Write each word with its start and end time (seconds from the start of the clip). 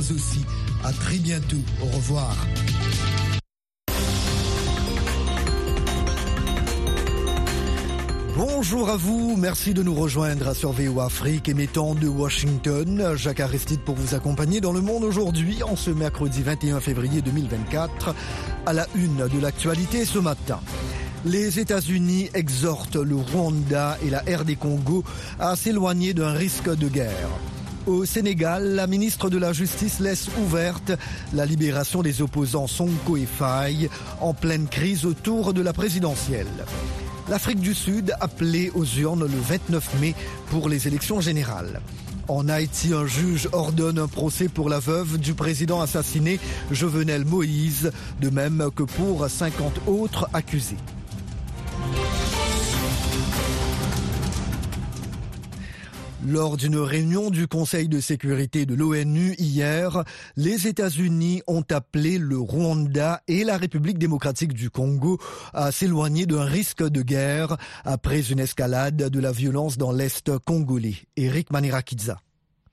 Aussi, 0.00 0.46
à 0.82 0.92
très 0.92 1.18
bientôt. 1.18 1.58
Au 1.82 1.94
revoir. 1.94 2.34
Bonjour 8.34 8.88
à 8.88 8.96
vous, 8.96 9.36
merci 9.36 9.74
de 9.74 9.82
nous 9.82 9.94
rejoindre 9.94 10.56
sur 10.56 10.72
VO 10.72 11.00
Afrique 11.00 11.50
émettant 11.50 11.94
de 11.94 12.08
Washington. 12.08 13.12
Jacques 13.14 13.40
Aristide 13.40 13.80
pour 13.80 13.94
vous 13.94 14.14
accompagner 14.14 14.62
dans 14.62 14.72
le 14.72 14.80
monde 14.80 15.04
aujourd'hui 15.04 15.62
en 15.62 15.76
ce 15.76 15.90
mercredi 15.90 16.42
21 16.42 16.80
février 16.80 17.20
2024 17.20 18.14
à 18.64 18.72
la 18.72 18.86
une 18.94 19.28
de 19.28 19.38
l'actualité 19.38 20.06
ce 20.06 20.18
matin. 20.18 20.60
Les 21.26 21.58
États-Unis 21.58 22.30
exhortent 22.32 22.96
le 22.96 23.16
Rwanda 23.16 23.98
et 24.02 24.08
la 24.08 24.20
RD 24.20 24.58
Congo 24.58 25.04
à 25.38 25.56
s'éloigner 25.56 26.14
d'un 26.14 26.32
risque 26.32 26.74
de 26.74 26.88
guerre. 26.88 27.28
Au 27.86 28.04
Sénégal, 28.04 28.74
la 28.74 28.86
ministre 28.86 29.30
de 29.30 29.38
la 29.38 29.54
Justice 29.54 30.00
laisse 30.00 30.28
ouverte 30.42 30.92
la 31.32 31.46
libération 31.46 32.02
des 32.02 32.20
opposants 32.20 32.66
Sonko 32.66 33.16
et 33.16 33.26
Faye 33.26 33.88
en 34.20 34.34
pleine 34.34 34.68
crise 34.68 35.06
autour 35.06 35.54
de 35.54 35.62
la 35.62 35.72
présidentielle. 35.72 36.46
L'Afrique 37.28 37.60
du 37.60 37.74
Sud 37.74 38.12
appelée 38.20 38.70
aux 38.74 38.84
urnes 38.84 39.24
le 39.26 39.38
29 39.38 40.00
mai 40.00 40.14
pour 40.50 40.68
les 40.68 40.88
élections 40.88 41.20
générales. 41.20 41.80
En 42.28 42.48
Haïti, 42.48 42.92
un 42.92 43.06
juge 43.06 43.48
ordonne 43.52 43.98
un 43.98 44.08
procès 44.08 44.48
pour 44.48 44.68
la 44.68 44.78
veuve 44.78 45.18
du 45.18 45.32
président 45.32 45.80
assassiné 45.80 46.38
Jovenel 46.70 47.24
Moïse, 47.24 47.92
de 48.20 48.28
même 48.28 48.68
que 48.76 48.82
pour 48.82 49.28
50 49.28 49.80
autres 49.86 50.28
accusés. 50.34 50.76
Lors 56.26 56.58
d'une 56.58 56.76
réunion 56.76 57.30
du 57.30 57.48
Conseil 57.48 57.88
de 57.88 57.98
sécurité 57.98 58.66
de 58.66 58.74
l'ONU 58.74 59.34
hier, 59.38 60.04
les 60.36 60.66
États-Unis 60.66 61.42
ont 61.46 61.64
appelé 61.70 62.18
le 62.18 62.38
Rwanda 62.38 63.22
et 63.26 63.42
la 63.42 63.56
République 63.56 63.98
démocratique 63.98 64.52
du 64.52 64.68
Congo 64.68 65.18
à 65.54 65.72
s'éloigner 65.72 66.26
d'un 66.26 66.44
risque 66.44 66.86
de 66.86 67.00
guerre 67.00 67.56
après 67.86 68.30
une 68.30 68.38
escalade 68.38 68.96
de 68.96 69.20
la 69.20 69.32
violence 69.32 69.78
dans 69.78 69.92
l'Est 69.92 70.36
congolais. 70.40 70.96
Eric 71.16 71.50
Manirakiza. 71.52 72.18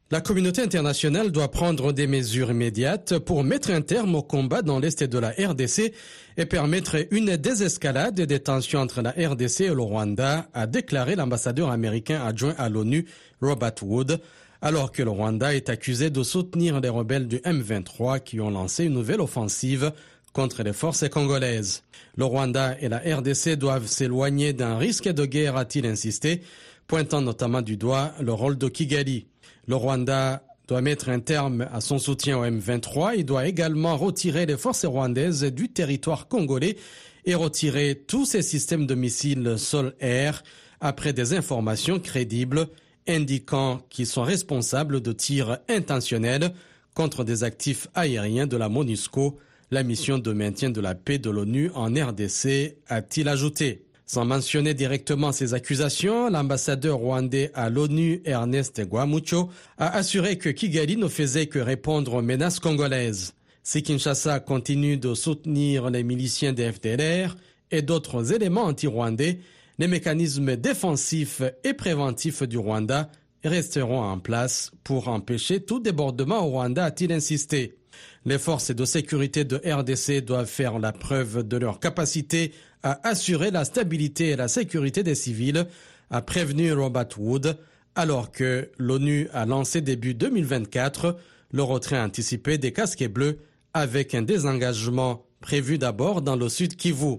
La 0.09 0.21
communauté 0.21 0.61
internationale 0.61 1.33
doit 1.33 1.51
prendre 1.51 1.91
des 1.91 2.07
mesures 2.07 2.51
immédiates 2.51 3.19
pour 3.19 3.43
mettre 3.43 3.71
un 3.71 3.81
terme 3.81 4.15
au 4.15 4.21
combat 4.21 4.61
dans 4.61 4.79
l'Est 4.79 5.03
de 5.03 5.19
la 5.19 5.31
RDC 5.31 5.91
et 6.37 6.45
permettre 6.45 6.95
une 7.11 7.35
désescalade 7.35 8.21
des 8.21 8.39
tensions 8.39 8.79
entre 8.79 9.01
la 9.01 9.11
RDC 9.11 9.61
et 9.61 9.67
le 9.67 9.81
Rwanda, 9.81 10.47
a 10.53 10.65
déclaré 10.65 11.17
l'ambassadeur 11.17 11.71
américain 11.71 12.23
adjoint 12.25 12.55
à 12.57 12.69
l'ONU, 12.69 13.05
Robert 13.41 13.73
Wood, 13.81 14.21
alors 14.61 14.93
que 14.93 15.03
le 15.03 15.09
Rwanda 15.09 15.53
est 15.53 15.69
accusé 15.69 16.09
de 16.09 16.23
soutenir 16.23 16.79
les 16.79 16.87
rebelles 16.87 17.27
du 17.27 17.39
M23 17.39 18.21
qui 18.21 18.39
ont 18.39 18.49
lancé 18.49 18.85
une 18.85 18.93
nouvelle 18.93 19.19
offensive 19.19 19.91
contre 20.31 20.63
les 20.63 20.71
forces 20.71 21.09
congolaises. 21.09 21.83
Le 22.15 22.23
Rwanda 22.23 22.77
et 22.79 22.87
la 22.87 22.99
RDC 22.99 23.57
doivent 23.57 23.87
s'éloigner 23.87 24.53
d'un 24.53 24.77
risque 24.77 25.09
de 25.09 25.25
guerre, 25.25 25.57
a-t-il 25.57 25.85
insisté, 25.85 26.43
pointant 26.87 27.19
notamment 27.19 27.61
du 27.61 27.75
doigt 27.75 28.13
le 28.21 28.31
rôle 28.31 28.57
de 28.57 28.69
Kigali. 28.69 29.27
Le 29.67 29.75
Rwanda 29.75 30.43
doit 30.69 30.81
mettre 30.81 31.09
un 31.09 31.19
terme 31.19 31.67
à 31.73 31.81
son 31.81 31.99
soutien 31.99 32.37
au 32.37 32.45
M23. 32.45 33.15
Il 33.17 33.25
doit 33.25 33.47
également 33.47 33.97
retirer 33.97 34.45
les 34.45 34.55
forces 34.55 34.85
rwandaises 34.85 35.43
du 35.43 35.69
territoire 35.69 36.29
congolais 36.29 36.77
et 37.25 37.35
retirer 37.35 38.03
tous 38.07 38.25
ses 38.25 38.41
systèmes 38.41 38.85
de 38.85 38.95
missiles 38.95 39.55
sol-air 39.57 40.43
après 40.79 41.11
des 41.11 41.33
informations 41.33 41.99
crédibles 41.99 42.67
indiquant 43.09 43.81
qu'ils 43.89 44.07
sont 44.07 44.23
responsables 44.23 45.01
de 45.01 45.11
tirs 45.11 45.59
intentionnels 45.69 46.53
contre 46.93 47.25
des 47.25 47.43
actifs 47.43 47.87
aériens 47.93 48.47
de 48.47 48.57
la 48.57 48.69
MONUSCO, 48.69 49.37
la 49.71 49.83
mission 49.83 50.17
de 50.17 50.31
maintien 50.31 50.69
de 50.69 50.79
la 50.79 50.95
paix 50.95 51.17
de 51.17 51.29
l'ONU 51.29 51.71
en 51.75 51.87
RDC, 51.87 52.77
a-t-il 52.87 53.27
ajouté? 53.27 53.86
Sans 54.09 54.23
mentionner 54.23 54.73
directement 54.73 55.33
ces 55.33 55.53
accusations, 55.53 56.29
l'ambassadeur 56.29 56.97
rwandais 56.99 57.51
à 57.53 57.69
l'ONU, 57.69 58.21
Ernest 58.23 58.79
Guamucho, 58.87 59.49
a 59.77 59.97
assuré 59.97 60.37
que 60.37 60.47
Kigali 60.47 60.95
ne 60.95 61.09
faisait 61.09 61.47
que 61.47 61.59
répondre 61.59 62.13
aux 62.13 62.21
menaces 62.21 62.61
congolaises. 62.61 63.33
Si 63.63 63.83
Kinshasa 63.83 64.39
continue 64.39 64.95
de 64.95 65.13
soutenir 65.13 65.89
les 65.89 66.03
miliciens 66.03 66.53
des 66.53 66.71
FDLR 66.71 67.35
et 67.69 67.81
d'autres 67.81 68.31
éléments 68.31 68.63
anti-rwandais, 68.63 69.39
les 69.77 69.87
mécanismes 69.89 70.55
défensifs 70.55 71.41
et 71.65 71.73
préventifs 71.73 72.43
du 72.43 72.57
Rwanda 72.57 73.11
resteront 73.43 74.01
en 74.01 74.19
place 74.19 74.71
pour 74.85 75.09
empêcher 75.09 75.59
tout 75.59 75.81
débordement 75.81 76.45
au 76.45 76.51
Rwanda, 76.51 76.85
a-t-il 76.85 77.11
insisté. 77.11 77.77
Les 78.25 78.39
forces 78.39 78.71
de 78.71 78.85
sécurité 78.85 79.43
de 79.43 79.57
RDC 79.57 80.23
doivent 80.23 80.47
faire 80.47 80.79
la 80.79 80.93
preuve 80.93 81.45
de 81.45 81.57
leur 81.57 81.81
capacité 81.81 82.53
à 82.87 83.01
assurer 83.03 83.51
la 83.51 83.65
stabilité 83.65 84.29
et 84.29 84.35
la 84.37 84.47
sécurité 84.47 85.03
des 85.03 85.15
civils, 85.15 85.65
a 86.09 86.21
prévenu 86.21 86.71
Robert 86.71 87.09
Wood, 87.17 87.57
alors 87.95 88.31
que 88.31 88.69
l'ONU 88.77 89.27
a 89.33 89.45
lancé 89.45 89.81
début 89.81 90.13
2024 90.13 91.17
le 91.51 91.63
retrait 91.63 91.99
anticipé 91.99 92.57
des 92.57 92.71
casquets 92.71 93.09
bleus 93.09 93.39
avec 93.73 94.15
un 94.15 94.21
désengagement 94.21 95.25
prévu 95.41 95.77
d'abord 95.77 96.21
dans 96.21 96.37
le 96.37 96.47
sud 96.47 96.77
Kivu. 96.77 97.17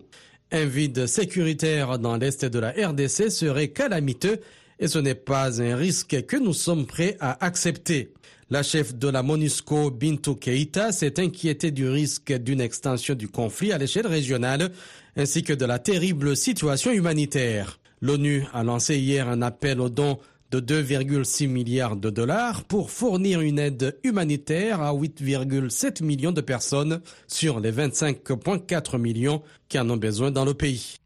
Un 0.53 0.65
vide 0.65 1.07
sécuritaire 1.07 1.99
dans 1.99 2.17
l'est 2.17 2.47
de 2.47 2.59
la 2.59 2.71
RDC 2.71 3.31
serait 3.31 3.69
calamiteux 3.69 4.41
et 4.79 4.89
ce 4.89 4.99
n'est 4.99 5.15
pas 5.15 5.61
un 5.61 5.77
risque 5.77 6.25
que 6.25 6.37
nous 6.37 6.55
sommes 6.55 6.87
prêts 6.87 7.19
à 7.21 7.45
accepter. 7.45 8.15
La 8.51 8.63
chef 8.63 8.95
de 8.95 9.09
la 9.09 9.23
MONUSCO, 9.23 9.91
Bintou 9.91 10.35
Keita, 10.35 10.91
s'est 10.91 11.21
inquiétée 11.21 11.71
du 11.71 11.87
risque 11.87 12.33
d'une 12.33 12.63
extension 12.63 13.15
du 13.15 13.29
conflit 13.29 13.73
à 13.73 13.79
l'échelle 13.79 14.07
régionale 14.07 14.71
ainsi 15.19 15.43
que 15.43 15.53
de 15.53 15.67
la 15.67 15.81
terrible 15.81 16.37
situation 16.37 16.93
humanitaire. 16.93 17.81
L'ONU 18.01 18.45
a 18.55 18.63
lancé 18.63 18.97
hier 18.99 19.29
un 19.29 19.43
appel 19.43 19.81
aux 19.81 19.89
dons 19.89 20.19
de 20.53 20.61
2,6 20.61 21.49
milliards 21.49 21.97
de 21.97 22.09
dollars 22.09 22.65
pour 22.65 22.91
fournir 22.91 23.41
une 23.41 23.59
aide 23.59 23.99
humanitaire 24.05 24.81
à 24.81 24.95
8,7 24.95 26.05
millions 26.05 26.33
de 26.33 26.41
personnes 26.41 27.01
sur 27.27 27.59
les 27.61 27.73
25,4 27.73 28.99
millions 28.99 29.43
qui 29.69 29.79
en 29.79 29.91
ont 29.91 29.97
besoin 29.97 30.31
dans 30.31 30.45
le 30.45 30.55
pays. 30.55 30.99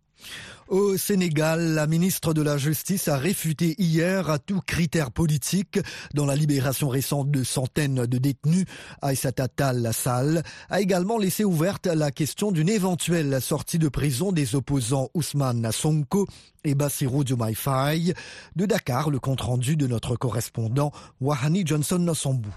Au 0.72 0.96
Sénégal, 0.96 1.74
la 1.74 1.86
ministre 1.86 2.32
de 2.32 2.40
la 2.40 2.56
Justice 2.56 3.06
a 3.08 3.18
réfuté 3.18 3.74
hier 3.76 4.30
à 4.30 4.38
tout 4.38 4.62
critère 4.66 5.10
politique 5.10 5.78
dans 6.14 6.24
la 6.24 6.34
libération 6.34 6.88
récente 6.88 7.30
de 7.30 7.44
centaines 7.44 8.06
de 8.06 8.16
détenus. 8.16 8.64
Aïssata 9.02 9.48
Tal 9.48 9.90
Sall 9.92 10.42
a 10.70 10.80
également 10.80 11.18
laissé 11.18 11.44
ouverte 11.44 11.88
la 11.88 12.10
question 12.10 12.52
d'une 12.52 12.70
éventuelle 12.70 13.42
sortie 13.42 13.78
de 13.78 13.90
prison 13.90 14.32
des 14.32 14.54
opposants 14.54 15.10
Ousmane 15.12 15.70
Sonko 15.72 16.26
et 16.64 16.74
Bassirou 16.74 17.22
Diomaye. 17.22 18.14
De 18.56 18.64
Dakar, 18.64 19.10
le 19.10 19.18
compte-rendu 19.18 19.76
de 19.76 19.86
notre 19.86 20.16
correspondant 20.16 20.90
Wahani 21.20 21.64
Johnson 21.66 22.14
Sambou. 22.14 22.48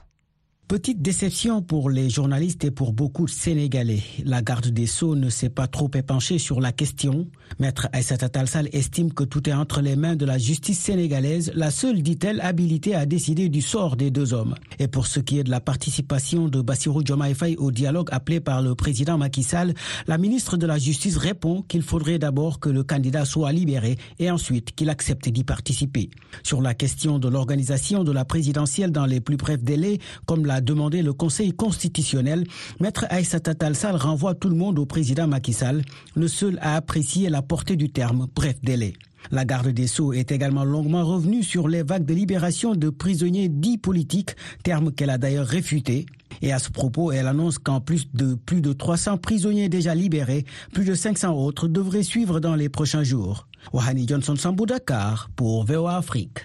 Petite 0.67 0.99
déception 0.99 1.61
pour 1.61 1.91
les 1.91 2.09
journalistes 2.09 2.63
et 2.63 2.71
pour 2.71 2.91
beaucoup 2.91 3.25
de 3.25 3.29
Sénégalais. 3.29 4.01
La 4.23 4.41
garde 4.41 4.65
des 4.69 4.87
Sceaux 4.87 5.15
ne 5.15 5.29
s'est 5.29 5.51
pas 5.51 5.67
trop 5.67 5.91
épanchée 5.93 6.39
sur 6.39 6.59
la 6.59 6.71
question. 6.71 7.27
Maître 7.59 7.87
Aïssata 7.93 8.29
Talsal 8.29 8.69
estime 8.73 9.13
que 9.13 9.23
tout 9.23 9.47
est 9.47 9.53
entre 9.53 9.81
les 9.81 9.95
mains 9.95 10.15
de 10.15 10.25
la 10.25 10.39
justice 10.39 10.79
sénégalaise, 10.79 11.51
la 11.53 11.69
seule, 11.69 12.01
dit-elle, 12.01 12.41
habilitée 12.41 12.95
à 12.95 13.05
décider 13.05 13.47
du 13.47 13.61
sort 13.61 13.95
des 13.95 14.09
deux 14.09 14.33
hommes. 14.33 14.55
Et 14.79 14.87
pour 14.87 15.05
ce 15.05 15.19
qui 15.19 15.37
est 15.37 15.43
de 15.43 15.51
la 15.51 15.59
participation 15.61 16.47
de 16.47 16.61
Bassirou 16.63 17.03
Diomaye 17.03 17.35
au 17.59 17.69
dialogue 17.69 18.09
appelé 18.11 18.39
par 18.39 18.63
le 18.63 18.73
président 18.73 19.19
Macky 19.19 19.43
Sall, 19.43 19.75
la 20.07 20.17
ministre 20.17 20.57
de 20.57 20.65
la 20.65 20.79
Justice 20.79 21.17
répond 21.17 21.61
qu'il 21.61 21.83
faudrait 21.83 22.17
d'abord 22.17 22.59
que 22.59 22.69
le 22.69 22.81
candidat 22.83 23.25
soit 23.25 23.51
libéré 23.51 23.97
et 24.17 24.31
ensuite 24.31 24.73
qu'il 24.73 24.89
accepte 24.89 25.29
d'y 25.29 25.43
participer. 25.43 26.09
Sur 26.41 26.63
la 26.63 26.73
question 26.73 27.19
de 27.19 27.29
l'organisation 27.29 28.03
de 28.03 28.11
la 28.11 28.25
présidentielle 28.25 28.91
dans 28.91 29.05
les 29.05 29.21
plus 29.21 29.37
brefs 29.37 29.63
délais, 29.63 29.99
comme 30.25 30.47
la 30.47 30.54
a 30.55 30.61
demandé 30.61 31.01
le 31.01 31.13
Conseil 31.13 31.51
constitutionnel, 31.51 32.45
Maître 32.79 33.05
Aïssata 33.09 33.53
Talsal 33.53 33.97
renvoie 33.97 34.35
tout 34.35 34.49
le 34.49 34.55
monde 34.55 34.79
au 34.79 34.85
président 34.85 35.27
Macky 35.27 35.51
Sall, 35.53 35.83
le 36.15 36.27
seul 36.27 36.57
à 36.61 36.75
apprécier 36.77 37.29
la 37.29 37.41
portée 37.41 37.75
du 37.75 37.89
terme 37.91 38.27
bref 38.33 38.55
délai. 38.63 38.93
La 39.31 39.43
garde 39.43 39.69
des 39.69 39.87
Sceaux 39.87 40.13
est 40.13 40.31
également 40.31 40.63
longuement 40.63 41.03
revenue 41.03 41.43
sur 41.43 41.67
les 41.67 41.83
vagues 41.83 42.05
de 42.05 42.13
libération 42.13 42.73
de 42.75 42.89
prisonniers 42.89 43.49
dits 43.49 43.77
politiques, 43.77 44.35
terme 44.63 44.91
qu'elle 44.91 45.09
a 45.09 45.17
d'ailleurs 45.17 45.47
réfuté. 45.47 46.05
Et 46.41 46.53
à 46.53 46.59
ce 46.59 46.69
propos, 46.69 47.11
elle 47.11 47.27
annonce 47.27 47.57
qu'en 47.57 47.81
plus 47.81 48.07
de 48.13 48.35
plus 48.35 48.61
de 48.61 48.71
300 48.71 49.17
prisonniers 49.17 49.67
déjà 49.67 49.93
libérés, 49.95 50.45
plus 50.73 50.85
de 50.85 50.93
500 50.93 51.33
autres 51.33 51.67
devraient 51.67 52.03
suivre 52.03 52.39
dans 52.39 52.55
les 52.55 52.69
prochains 52.69 53.03
jours. 53.03 53.47
Wahani 53.73 54.07
Johnson 54.07 54.35
Sambou 54.35 54.65
Dakar 54.65 55.29
pour 55.35 55.65
VOA 55.65 55.97
Afrique. 55.97 56.39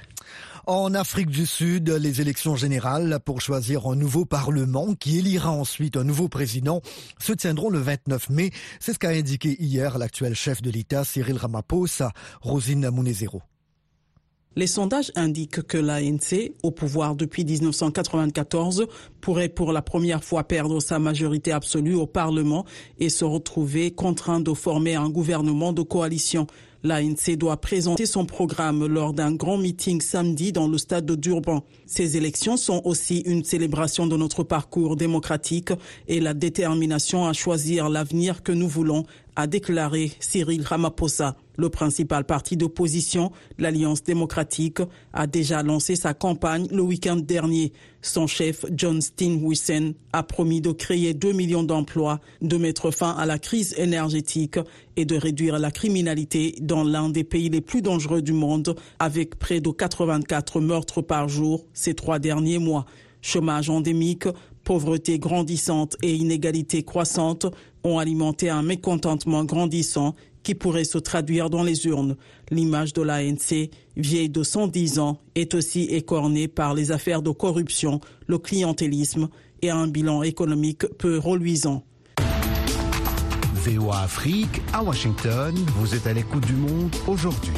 En 0.67 0.95
Afrique 0.95 1.31
du 1.31 1.47
Sud, 1.47 1.89
les 1.89 2.21
élections 2.21 2.55
générales 2.55 3.19
pour 3.25 3.41
choisir 3.41 3.87
un 3.87 3.97
nouveau 3.97 4.25
Parlement 4.25 4.95
qui 4.95 5.19
élira 5.19 5.51
ensuite 5.51 5.97
un 5.97 6.05
nouveau 6.05 6.29
président 6.29 6.83
se 7.19 7.33
tiendront 7.33 7.71
le 7.71 7.79
29 7.79 8.31
mai. 8.31 8.51
C'est 8.79 8.93
ce 8.93 8.99
qu'a 8.99 9.11
indiqué 9.11 9.57
hier 9.59 9.97
l'actuel 9.99 10.35
chef 10.35 10.61
de 10.61 10.71
l'État 10.71 11.05
Cyril 11.05 11.37
Ramaphosa, 11.37 12.13
Rosine 12.43 12.91
Munezero. 12.91 13.43
Les 14.57 14.67
sondages 14.67 15.13
indiquent 15.15 15.63
que 15.63 15.79
l'ANC, 15.79 16.53
au 16.65 16.73
pouvoir 16.73 17.15
depuis 17.15 17.45
1994, 17.45 18.87
pourrait 19.21 19.49
pour 19.49 19.73
la 19.73 19.81
première 19.81 20.25
fois 20.25 20.43
perdre 20.43 20.81
sa 20.81 20.99
majorité 20.99 21.53
absolue 21.53 21.95
au 21.95 22.07
Parlement 22.07 22.67
et 22.99 23.11
se 23.11 23.25
retrouver 23.25 23.93
contraint 23.93 24.41
de 24.41 24.53
former 24.53 24.97
un 24.97 25.09
gouvernement 25.09 25.73
de 25.73 25.83
coalition. 25.83 26.49
L'ANC 26.83 27.37
doit 27.37 27.59
présenter 27.59 28.07
son 28.07 28.25
programme 28.25 28.87
lors 28.87 29.13
d'un 29.13 29.33
grand 29.33 29.59
meeting 29.59 30.01
samedi 30.01 30.51
dans 30.51 30.67
le 30.67 30.79
stade 30.79 31.05
de 31.05 31.15
Durban. 31.15 31.63
Ces 31.85 32.17
élections 32.17 32.57
sont 32.57 32.81
aussi 32.85 33.19
une 33.27 33.45
célébration 33.45 34.07
de 34.07 34.17
notre 34.17 34.45
parcours 34.45 34.97
démocratique 34.97 35.73
et 36.09 36.21
la 36.21 36.33
détermination 36.33 37.27
à 37.27 37.35
choisir 37.35 37.91
l'avenir 37.91 38.43
que 38.43 38.53
nous 38.53 38.69
voulons, 38.69 39.05
a 39.41 39.47
déclaré 39.47 40.13
Cyril 40.21 40.63
Ramaphosa. 40.63 41.37
Le 41.57 41.71
principal 41.71 42.25
parti 42.25 42.57
d'opposition, 42.57 43.33
l'Alliance 43.59 44.03
démocratique, 44.03 44.81
a 45.13 45.27
déjà 45.27 45.63
lancé 45.63 45.97
sa 45.97 46.15
campagne 46.15 46.69
le 46.71 46.83
week-end 46.83 47.17
dernier. 47.17 47.73
Son 48.03 48.27
chef, 48.27 48.65
John 48.75 49.01
Steenhuisen, 49.01 49.95
a 50.13 50.23
promis 50.23 50.61
de 50.61 50.73
créer 50.73 51.15
2 51.15 51.33
millions 51.33 51.63
d'emplois, 51.63 52.21
de 52.43 52.57
mettre 52.57 52.91
fin 52.91 53.11
à 53.11 53.27
la 53.27 53.39
crise 53.39 53.75
énergétique 53.79 54.59
et 54.97 55.05
de 55.07 55.17
réduire 55.17 55.59
la 55.59 55.71
criminalité 55.71 56.55
dans 56.61 56.85
l'un 56.85 57.09
des 57.09 57.25
pays 57.25 57.49
les 57.49 57.61
plus 57.63 57.83
dangereux 57.83 58.23
du 58.23 58.33
monde, 58.33 58.77
avec 58.99 59.39
près 59.39 59.61
de 59.61 59.71
84 59.71 60.61
meurtres 60.61 61.03
par 61.03 61.29
jour 61.29 61.65
ces 61.73 61.95
trois 61.95 62.19
derniers 62.19 62.59
mois. 62.59 62.85
Chômage 63.23 63.69
endémique, 63.69 64.29
pauvreté 64.71 65.19
grandissante 65.19 65.97
et 66.01 66.15
inégalité 66.15 66.85
croissante 66.85 67.45
ont 67.83 67.99
alimenté 67.99 68.51
un 68.51 68.63
mécontentement 68.63 69.43
grandissant 69.43 70.15
qui 70.45 70.55
pourrait 70.55 70.85
se 70.85 70.99
traduire 70.99 71.51
dans 71.51 71.65
les 71.65 71.87
urnes. 71.87 72.15
L'image 72.53 72.93
de 72.93 73.03
l'ANC, 73.03 73.69
vieille 73.97 74.29
de 74.29 74.45
110 74.45 75.01
ans, 75.01 75.19
est 75.35 75.55
aussi 75.55 75.87
écornée 75.87 76.47
par 76.47 76.73
les 76.75 76.93
affaires 76.93 77.21
de 77.21 77.33
corruption, 77.33 77.99
le 78.29 78.39
clientélisme 78.39 79.29
et 79.61 79.71
un 79.71 79.89
bilan 79.89 80.23
économique 80.23 80.87
peu 80.99 81.19
reluisant. 81.19 81.83
VOA 83.55 84.03
Afrique, 84.03 84.63
à 84.73 84.85
Washington, 84.85 85.53
vous 85.79 85.97
êtes 85.97 86.07
à 86.07 86.13
l'écoute 86.13 86.47
du 86.47 86.55
monde 86.55 86.95
aujourd'hui. 87.09 87.57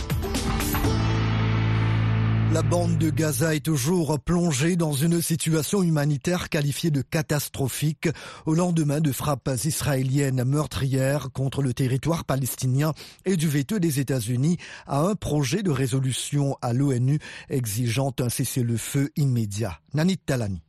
La 2.53 2.61
bande 2.61 2.99
de 2.99 3.09
Gaza 3.09 3.55
est 3.55 3.65
toujours 3.65 4.21
plongée 4.21 4.77
dans 4.77 4.93
une 4.93 5.23
situation 5.23 5.83
humanitaire 5.83 6.51
qualifiée 6.51 6.91
de 6.91 7.01
catastrophique 7.01 8.11
au 8.45 8.53
lendemain 8.53 9.01
de 9.01 9.11
frappes 9.11 9.49
israéliennes 9.65 10.45
meurtrières 10.45 11.31
contre 11.33 11.63
le 11.63 11.73
territoire 11.73 12.27
palestinien 12.27 12.93
et 13.25 13.39
du 13.39 13.49
veto 13.49 13.79
des 13.79 14.01
États-Unis 14.01 14.59
à 14.87 15.01
un 15.01 15.15
projet 15.15 15.63
de 15.63 15.71
résolution 15.71 16.59
à 16.61 16.75
l'ONU 16.75 17.21
exigeant 17.49 18.13
un 18.21 18.29
cessez-le-feu 18.29 19.09
immédiat. 19.17 19.81
Nanit 19.95 20.19
Talani. 20.19 20.61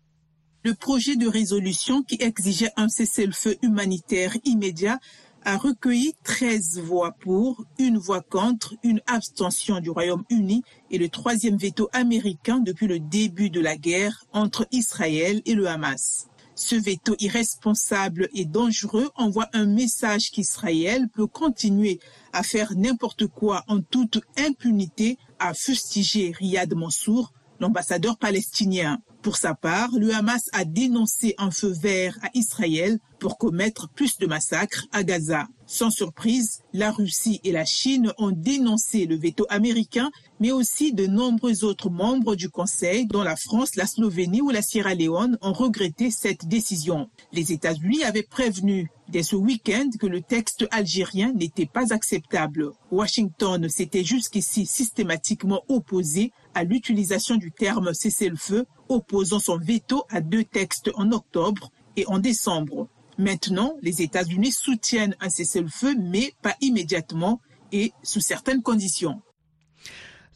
Le 0.63 0.75
projet 0.75 1.17
de 1.17 1.27
résolution 1.27 2.03
qui 2.03 2.15
exigeait 2.21 2.71
un 2.77 2.87
cessez-le-feu 2.87 3.57
humanitaire 3.61 4.37
immédiat 4.45 4.99
a 5.45 5.57
recueilli 5.57 6.13
13 6.23 6.79
voix 6.79 7.11
pour, 7.19 7.63
une 7.77 7.97
voix 7.97 8.21
contre, 8.21 8.75
une 8.83 9.01
abstention 9.07 9.79
du 9.79 9.89
Royaume-Uni 9.89 10.63
et 10.91 10.97
le 10.97 11.09
troisième 11.09 11.57
veto 11.57 11.89
américain 11.93 12.59
depuis 12.59 12.87
le 12.87 12.99
début 12.99 13.49
de 13.49 13.59
la 13.59 13.75
guerre 13.75 14.25
entre 14.31 14.67
Israël 14.71 15.41
et 15.45 15.53
le 15.53 15.67
Hamas. 15.67 16.27
Ce 16.55 16.75
veto 16.75 17.15
irresponsable 17.19 18.29
et 18.33 18.45
dangereux 18.45 19.09
envoie 19.15 19.49
un 19.53 19.65
message 19.65 20.31
qu'Israël 20.31 21.09
peut 21.09 21.27
continuer 21.27 21.99
à 22.31 22.43
faire 22.43 22.73
n'importe 22.75 23.27
quoi 23.27 23.63
en 23.67 23.81
toute 23.81 24.21
impunité, 24.37 25.17
à 25.39 25.53
fustiger 25.53 26.31
Riyad 26.31 26.73
Mansour, 26.75 27.33
l'ambassadeur 27.59 28.17
palestinien. 28.17 28.99
Pour 29.23 29.37
sa 29.37 29.55
part, 29.55 29.89
le 29.97 30.13
Hamas 30.13 30.49
a 30.51 30.65
dénoncé 30.65 31.33
un 31.37 31.49
feu 31.49 31.71
vert 31.71 32.19
à 32.21 32.29
Israël 32.33 32.99
pour 33.19 33.37
commettre 33.37 33.87
plus 33.87 34.17
de 34.17 34.27
massacres 34.27 34.85
à 34.91 35.05
Gaza. 35.05 35.47
Sans 35.65 35.91
surprise, 35.91 36.59
la 36.73 36.91
Russie 36.91 37.39
et 37.45 37.53
la 37.53 37.63
Chine 37.63 38.11
ont 38.17 38.31
dénoncé 38.31 39.05
le 39.05 39.15
veto 39.15 39.45
américain, 39.47 40.11
mais 40.41 40.51
aussi 40.51 40.91
de 40.91 41.07
nombreux 41.07 41.63
autres 41.63 41.89
membres 41.89 42.35
du 42.35 42.49
Conseil, 42.49 43.07
dont 43.07 43.23
la 43.23 43.37
France, 43.37 43.77
la 43.77 43.87
Slovénie 43.87 44.41
ou 44.41 44.49
la 44.49 44.61
Sierra 44.61 44.93
Leone, 44.93 45.37
ont 45.41 45.53
regretté 45.53 46.11
cette 46.11 46.45
décision. 46.49 47.09
Les 47.31 47.53
États-Unis 47.53 48.03
avaient 48.03 48.23
prévenu 48.23 48.91
dès 49.07 49.23
ce 49.23 49.37
week-end 49.37 49.89
que 49.97 50.07
le 50.07 50.21
texte 50.21 50.67
algérien 50.71 51.31
n'était 51.31 51.65
pas 51.65 51.93
acceptable. 51.93 52.71
Washington 52.91 53.69
s'était 53.69 54.03
jusqu'ici 54.03 54.65
systématiquement 54.65 55.61
opposé 55.69 56.33
à 56.53 56.63
l'utilisation 56.63 57.35
du 57.35 57.51
terme 57.51 57.93
cessez-le-feu, 57.93 58.65
opposant 58.89 59.39
son 59.39 59.57
veto 59.57 60.05
à 60.09 60.21
deux 60.21 60.43
textes 60.43 60.91
en 60.95 61.11
octobre 61.11 61.71
et 61.95 62.05
en 62.07 62.19
décembre. 62.19 62.87
Maintenant, 63.17 63.75
les 63.81 64.01
États-Unis 64.01 64.51
soutiennent 64.51 65.15
un 65.19 65.29
cessez-le-feu, 65.29 65.95
mais 65.99 66.33
pas 66.41 66.55
immédiatement 66.61 67.41
et 67.71 67.93
sous 68.03 68.21
certaines 68.21 68.61
conditions. 68.61 69.21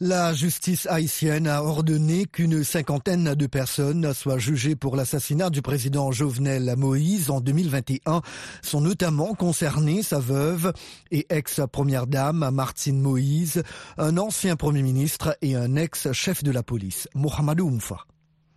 La 0.00 0.32
justice 0.32 0.86
haïtienne 0.86 1.48
a 1.48 1.64
ordonné 1.64 2.26
qu'une 2.26 2.62
cinquantaine 2.62 3.34
de 3.34 3.46
personnes 3.48 4.14
soient 4.14 4.38
jugées 4.38 4.76
pour 4.76 4.94
l'assassinat 4.94 5.50
du 5.50 5.60
président 5.60 6.12
Jovenel 6.12 6.72
Moïse 6.76 7.30
en 7.30 7.40
2021. 7.40 8.22
Sont 8.62 8.80
notamment 8.80 9.34
concernées 9.34 10.04
sa 10.04 10.20
veuve 10.20 10.72
et 11.10 11.26
ex-première 11.30 12.06
dame 12.06 12.48
Martine 12.52 13.00
Moïse, 13.00 13.64
un 13.96 14.18
ancien 14.18 14.54
premier 14.54 14.82
ministre 14.82 15.36
et 15.42 15.56
un 15.56 15.74
ex-chef 15.74 16.44
de 16.44 16.52
la 16.52 16.62
police, 16.62 17.08
Mohamedou 17.16 17.66
Oumfa. 17.66 18.04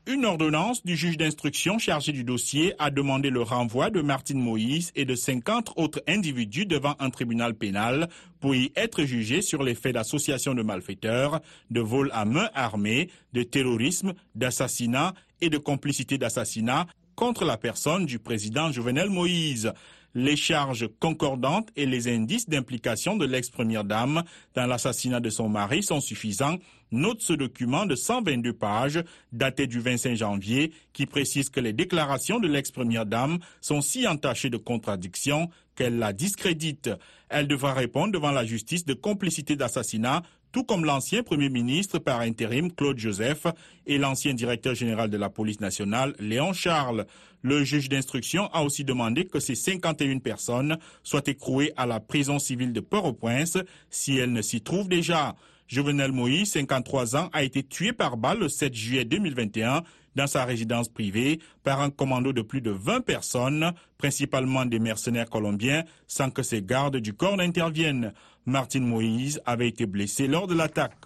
Une 0.07 0.25
ordonnance 0.25 0.83
du 0.83 0.95
juge 0.95 1.15
d'instruction 1.15 1.77
chargé 1.77 2.12
du 2.12 2.24
dossier 2.24 2.74
a 2.80 2.89
demandé 2.89 3.30
le 3.30 3.44
renvoi 3.44 3.92
de 3.92 4.01
Martine 4.01 4.42
Moïse 4.42 4.92
et 4.95 5.06
de 5.06 5.13
50 5.13 5.74
autres 5.75 6.01
individus 6.07 6.65
devant 6.65 6.95
un 6.98 7.12
tribunal 7.12 7.53
pénal 7.53 8.09
pour 8.39 8.56
y 8.56 8.71
être 8.75 9.03
jugés 9.03 9.44
sur 9.44 9.62
les 9.62 9.75
faits 9.75 9.94
d'association 9.94 10.56
de 10.56 10.63
malfaiteurs, 10.63 11.39
de 11.69 11.81
vol 11.81 12.09
à 12.13 12.25
main 12.25 12.50
armée, 12.56 13.12
de 13.33 13.44
terrorisme, 13.44 14.13
d'assassinat 14.33 15.13
et 15.39 15.51
de 15.51 15.59
complicité 15.59 16.18
d'assassinat 16.18 16.88
contre 17.15 17.45
la 17.45 17.57
personne 17.57 18.07
du 18.07 18.18
président 18.18 18.71
Jovenel 18.71 19.12
Moïse. 19.12 19.71
Les 20.13 20.36
charges 20.36 20.90
concordantes 21.00 21.69
et 21.78 21.86
les 21.86 22.13
indices 22.13 22.50
d'implication 22.50 23.16
de 23.16 23.25
l'ex-première 23.25 23.86
dame 23.86 24.24
dans 24.56 24.66
l'assassinat 24.66 25.22
de 25.22 25.30
son 25.30 25.48
mari 25.48 25.84
sont 25.84 26.02
suffisants, 26.02 26.58
note 26.92 27.22
ce 27.22 27.31
document 27.31 27.86
de 27.86 27.96
122 27.96 28.52
pages 28.52 29.02
daté 29.31 29.68
du 29.68 29.80
25 29.80 30.16
janvier 30.16 30.74
qui 30.92 31.06
précise 31.06 31.50
que 31.50 31.62
les 31.62 31.72
déclarations 31.72 32.40
de 32.40 32.50
l'ex-première 32.50 33.06
dame 33.06 33.40
sont 33.62 33.80
si 33.80 34.06
entachées 34.06 34.50
de 34.50 34.58
contradictions 34.58 35.50
qu'elle 35.76 35.97
la 35.97 36.12
discrédite. 36.12 36.90
Elle 37.30 37.47
devra 37.47 37.74
répondre 37.74 38.12
devant 38.12 38.31
la 38.31 38.44
justice 38.44 38.85
de 38.85 38.94
complicité 38.94 39.56
d'assassinat 39.56 40.24
tout 40.52 40.64
comme 40.64 40.86
l'ancien 40.86 41.24
Premier 41.24 41.50
ministre 41.50 42.00
par 42.00 42.20
intérim 42.22 42.72
Claude 42.72 42.98
Joseph 42.98 43.48
et 43.86 43.98
l'ancien 43.98 44.34
directeur 44.34 44.76
général 44.76 45.10
de 45.10 45.18
la 45.18 45.30
police 45.30 45.60
nationale 45.60 46.16
Léon 46.20 46.54
Charles. 46.54 47.06
Le 47.42 47.64
juge 47.64 47.90
d'instruction 47.90 48.48
a 48.54 48.64
aussi 48.64 48.84
demandé 48.84 49.26
que 49.26 49.40
ces 49.40 49.56
51 49.56 50.20
personnes 50.20 50.78
soient 51.04 51.24
écrouées 51.26 51.74
à 51.76 51.86
la 51.86 52.00
prison 52.00 52.38
civile 52.38 52.74
de 52.74 52.81
Port-au-Prince 52.81 53.58
si 53.90 54.18
elles 54.18 54.34
ne 54.34 54.42
s'y 54.42 54.62
trouvent 54.62 54.90
déjà. 54.90 55.36
Jovenel 55.68 56.12
Moïse, 56.12 56.52
53 56.52 57.16
ans, 57.16 57.30
a 57.31 57.44
été 57.44 57.64
tué 57.64 57.94
par 57.94 58.18
balle 58.18 58.40
le 58.40 58.50
7 58.50 58.74
juillet 58.74 59.06
2021 59.06 59.84
dans 60.16 60.28
sa 60.28 60.46
résidence 60.46 60.90
privée 60.90 61.40
par 61.64 61.81
un 61.81 61.90
commando 61.90 62.34
de 62.34 62.42
plus 62.42 62.62
de 62.62 62.72
20 62.72 63.02
personnes, 63.02 63.72
principalement 63.98 64.66
des 64.66 64.80
mercenaires 64.80 65.30
colombiens, 65.30 65.84
sans 66.08 66.30
que 66.30 66.44
ses 66.44 66.62
gardes 66.62 66.98
du 66.98 67.14
corps 67.14 67.38
n'interviennent. 67.38 68.14
Martine 68.45 68.86
Moïse 68.86 69.42
avait 69.45 69.68
été 69.68 69.86
blessé 69.86 70.28
lors 70.28 70.48
de 70.48 70.56
l'attaque. 70.56 70.98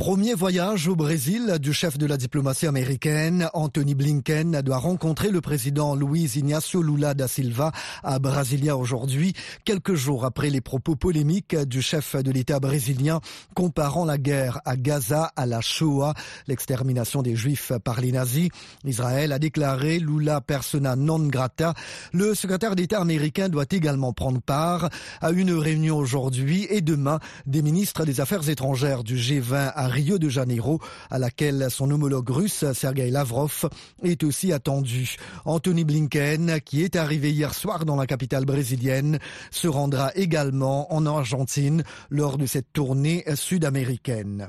Premier 0.00 0.32
voyage 0.32 0.88
au 0.88 0.96
Brésil 0.96 1.58
du 1.60 1.74
chef 1.74 1.98
de 1.98 2.06
la 2.06 2.16
diplomatie 2.16 2.66
américaine, 2.66 3.50
Anthony 3.52 3.94
Blinken, 3.94 4.62
doit 4.62 4.78
rencontrer 4.78 5.28
le 5.28 5.42
président 5.42 5.94
Luiz 5.94 6.36
Inácio 6.36 6.82
Lula 6.82 7.12
da 7.12 7.28
Silva 7.28 7.70
à 8.02 8.18
Brasilia 8.18 8.78
aujourd'hui, 8.78 9.34
quelques 9.66 9.96
jours 9.96 10.24
après 10.24 10.48
les 10.48 10.62
propos 10.62 10.96
polémiques 10.96 11.54
du 11.54 11.82
chef 11.82 12.16
de 12.16 12.30
l'État 12.30 12.60
brésilien 12.60 13.20
comparant 13.54 14.06
la 14.06 14.16
guerre 14.16 14.62
à 14.64 14.78
Gaza 14.78 15.32
à 15.36 15.44
la 15.44 15.60
Shoah, 15.60 16.14
l'extermination 16.46 17.20
des 17.20 17.36
Juifs 17.36 17.72
par 17.84 18.00
les 18.00 18.12
nazis. 18.12 18.48
Israël 18.86 19.32
a 19.32 19.38
déclaré 19.38 19.98
Lula 19.98 20.40
persona 20.40 20.96
non 20.96 21.26
grata. 21.26 21.74
Le 22.14 22.34
secrétaire 22.34 22.74
d'État 22.74 23.02
américain 23.02 23.50
doit 23.50 23.66
également 23.70 24.14
prendre 24.14 24.40
part 24.40 24.88
à 25.20 25.30
une 25.30 25.52
réunion 25.52 25.98
aujourd'hui 25.98 26.66
et 26.70 26.80
demain 26.80 27.18
des 27.44 27.60
ministres 27.60 28.06
des 28.06 28.22
Affaires 28.22 28.48
étrangères 28.48 29.04
du 29.04 29.16
G20 29.16 29.72
à 29.74 29.89
Rio 29.90 30.18
de 30.18 30.28
Janeiro, 30.28 30.80
à 31.10 31.18
laquelle 31.18 31.66
son 31.70 31.90
homologue 31.90 32.30
russe, 32.30 32.64
Sergei 32.72 33.10
Lavrov, 33.10 33.68
est 34.02 34.22
aussi 34.22 34.52
attendu. 34.52 35.16
Anthony 35.44 35.84
Blinken, 35.84 36.60
qui 36.64 36.82
est 36.82 36.96
arrivé 36.96 37.32
hier 37.32 37.54
soir 37.54 37.84
dans 37.84 37.96
la 37.96 38.06
capitale 38.06 38.44
brésilienne, 38.44 39.18
se 39.50 39.68
rendra 39.68 40.12
également 40.14 40.92
en 40.94 41.04
Argentine 41.06 41.82
lors 42.08 42.38
de 42.38 42.46
cette 42.46 42.72
tournée 42.72 43.24
sud-américaine. 43.34 44.48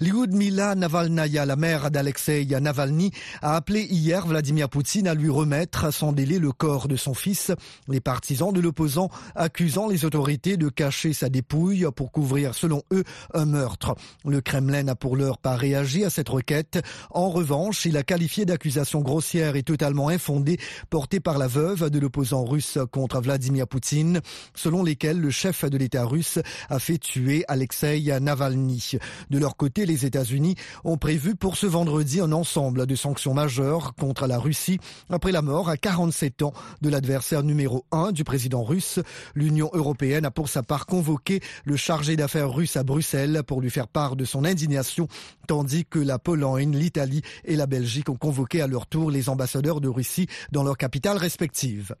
Lyudmila 0.00 0.74
Navalnaya, 0.76 1.44
la 1.44 1.56
mère 1.56 1.90
d'Alexei 1.90 2.46
Navalny, 2.46 3.10
a 3.42 3.56
appelé 3.56 3.82
hier 3.82 4.26
Vladimir 4.26 4.70
Poutine 4.70 5.06
à 5.06 5.14
lui 5.14 5.28
remettre 5.28 5.92
sans 5.92 6.12
délai 6.12 6.38
le 6.38 6.52
corps 6.52 6.88
de 6.88 6.96
son 6.96 7.12
fils. 7.12 7.52
Les 7.86 8.00
partisans 8.00 8.50
de 8.50 8.60
l'opposant 8.60 9.10
accusant 9.34 9.88
les 9.88 10.06
autorités 10.06 10.56
de 10.56 10.70
cacher 10.70 11.12
sa 11.12 11.28
dépouille 11.28 11.86
pour 11.94 12.12
couvrir, 12.12 12.54
selon 12.54 12.82
eux, 12.92 13.04
un 13.34 13.44
meurtre. 13.44 13.94
Le 14.24 14.40
Kremlin 14.40 14.59
n'a 14.60 14.94
pour 14.94 15.16
l'heure 15.16 15.38
pas 15.38 15.56
réagi 15.56 16.04
à 16.04 16.10
cette 16.10 16.28
requête. 16.28 16.80
En 17.10 17.30
revanche, 17.30 17.84
il 17.86 17.96
a 17.96 18.02
qualifié 18.02 18.44
d'accusation 18.44 19.00
grossière 19.00 19.56
et 19.56 19.62
totalement 19.62 20.08
infondée 20.08 20.58
portée 20.88 21.20
par 21.20 21.38
la 21.38 21.46
veuve 21.46 21.90
de 21.90 21.98
l'opposant 21.98 22.44
russe 22.44 22.78
contre 22.90 23.20
Vladimir 23.20 23.66
Poutine, 23.66 24.20
selon 24.54 24.82
lesquelles 24.82 25.20
le 25.20 25.30
chef 25.30 25.64
de 25.64 25.76
l'État 25.76 26.04
russe 26.04 26.38
a 26.68 26.78
fait 26.78 26.98
tuer 26.98 27.44
Alexei 27.48 28.02
Navalny. 28.20 28.92
De 29.30 29.38
leur 29.38 29.56
côté, 29.56 29.86
les 29.86 30.06
États-Unis 30.06 30.54
ont 30.84 30.96
prévu 30.96 31.36
pour 31.36 31.56
ce 31.56 31.66
vendredi 31.66 32.20
un 32.20 32.32
ensemble 32.32 32.86
de 32.86 32.94
sanctions 32.94 33.34
majeures 33.34 33.94
contre 33.94 34.26
la 34.26 34.38
Russie 34.38 34.78
après 35.08 35.32
la 35.32 35.42
mort 35.42 35.68
à 35.68 35.76
47 35.76 36.42
ans 36.42 36.52
de 36.80 36.88
l'adversaire 36.88 37.42
numéro 37.42 37.84
1 37.92 38.12
du 38.12 38.24
président 38.24 38.62
russe. 38.62 39.00
L'Union 39.34 39.70
européenne 39.72 40.24
a 40.24 40.30
pour 40.30 40.48
sa 40.48 40.62
part 40.62 40.86
convoqué 40.86 41.40
le 41.64 41.76
chargé 41.76 42.16
d'affaires 42.16 42.52
russe 42.52 42.76
à 42.76 42.82
Bruxelles 42.82 43.42
pour 43.46 43.60
lui 43.60 43.70
faire 43.70 43.88
part 43.88 44.16
de 44.16 44.24
son 44.24 44.39
indignation, 44.44 45.08
tandis 45.46 45.84
que 45.84 45.98
la 45.98 46.18
Pologne, 46.18 46.76
l'Italie 46.76 47.22
et 47.44 47.56
la 47.56 47.66
Belgique 47.66 48.08
ont 48.08 48.16
convoqué 48.16 48.60
à 48.60 48.66
leur 48.66 48.86
tour 48.86 49.10
les 49.10 49.28
ambassadeurs 49.28 49.80
de 49.80 49.88
Russie 49.88 50.26
dans 50.52 50.62
leurs 50.62 50.78
capitales 50.78 51.18
respectives. 51.18 51.94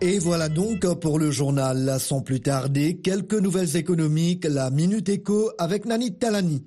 Et 0.00 0.18
voilà 0.18 0.50
donc 0.50 0.84
pour 1.00 1.18
le 1.18 1.30
journal. 1.30 1.96
Sans 1.98 2.20
plus 2.20 2.40
tarder, 2.40 2.98
quelques 2.98 3.32
nouvelles 3.32 3.76
économiques, 3.76 4.44
la 4.44 4.68
Minute 4.70 5.08
Éco 5.08 5.50
avec 5.58 5.86
Nani 5.86 6.14
Talani. 6.14 6.62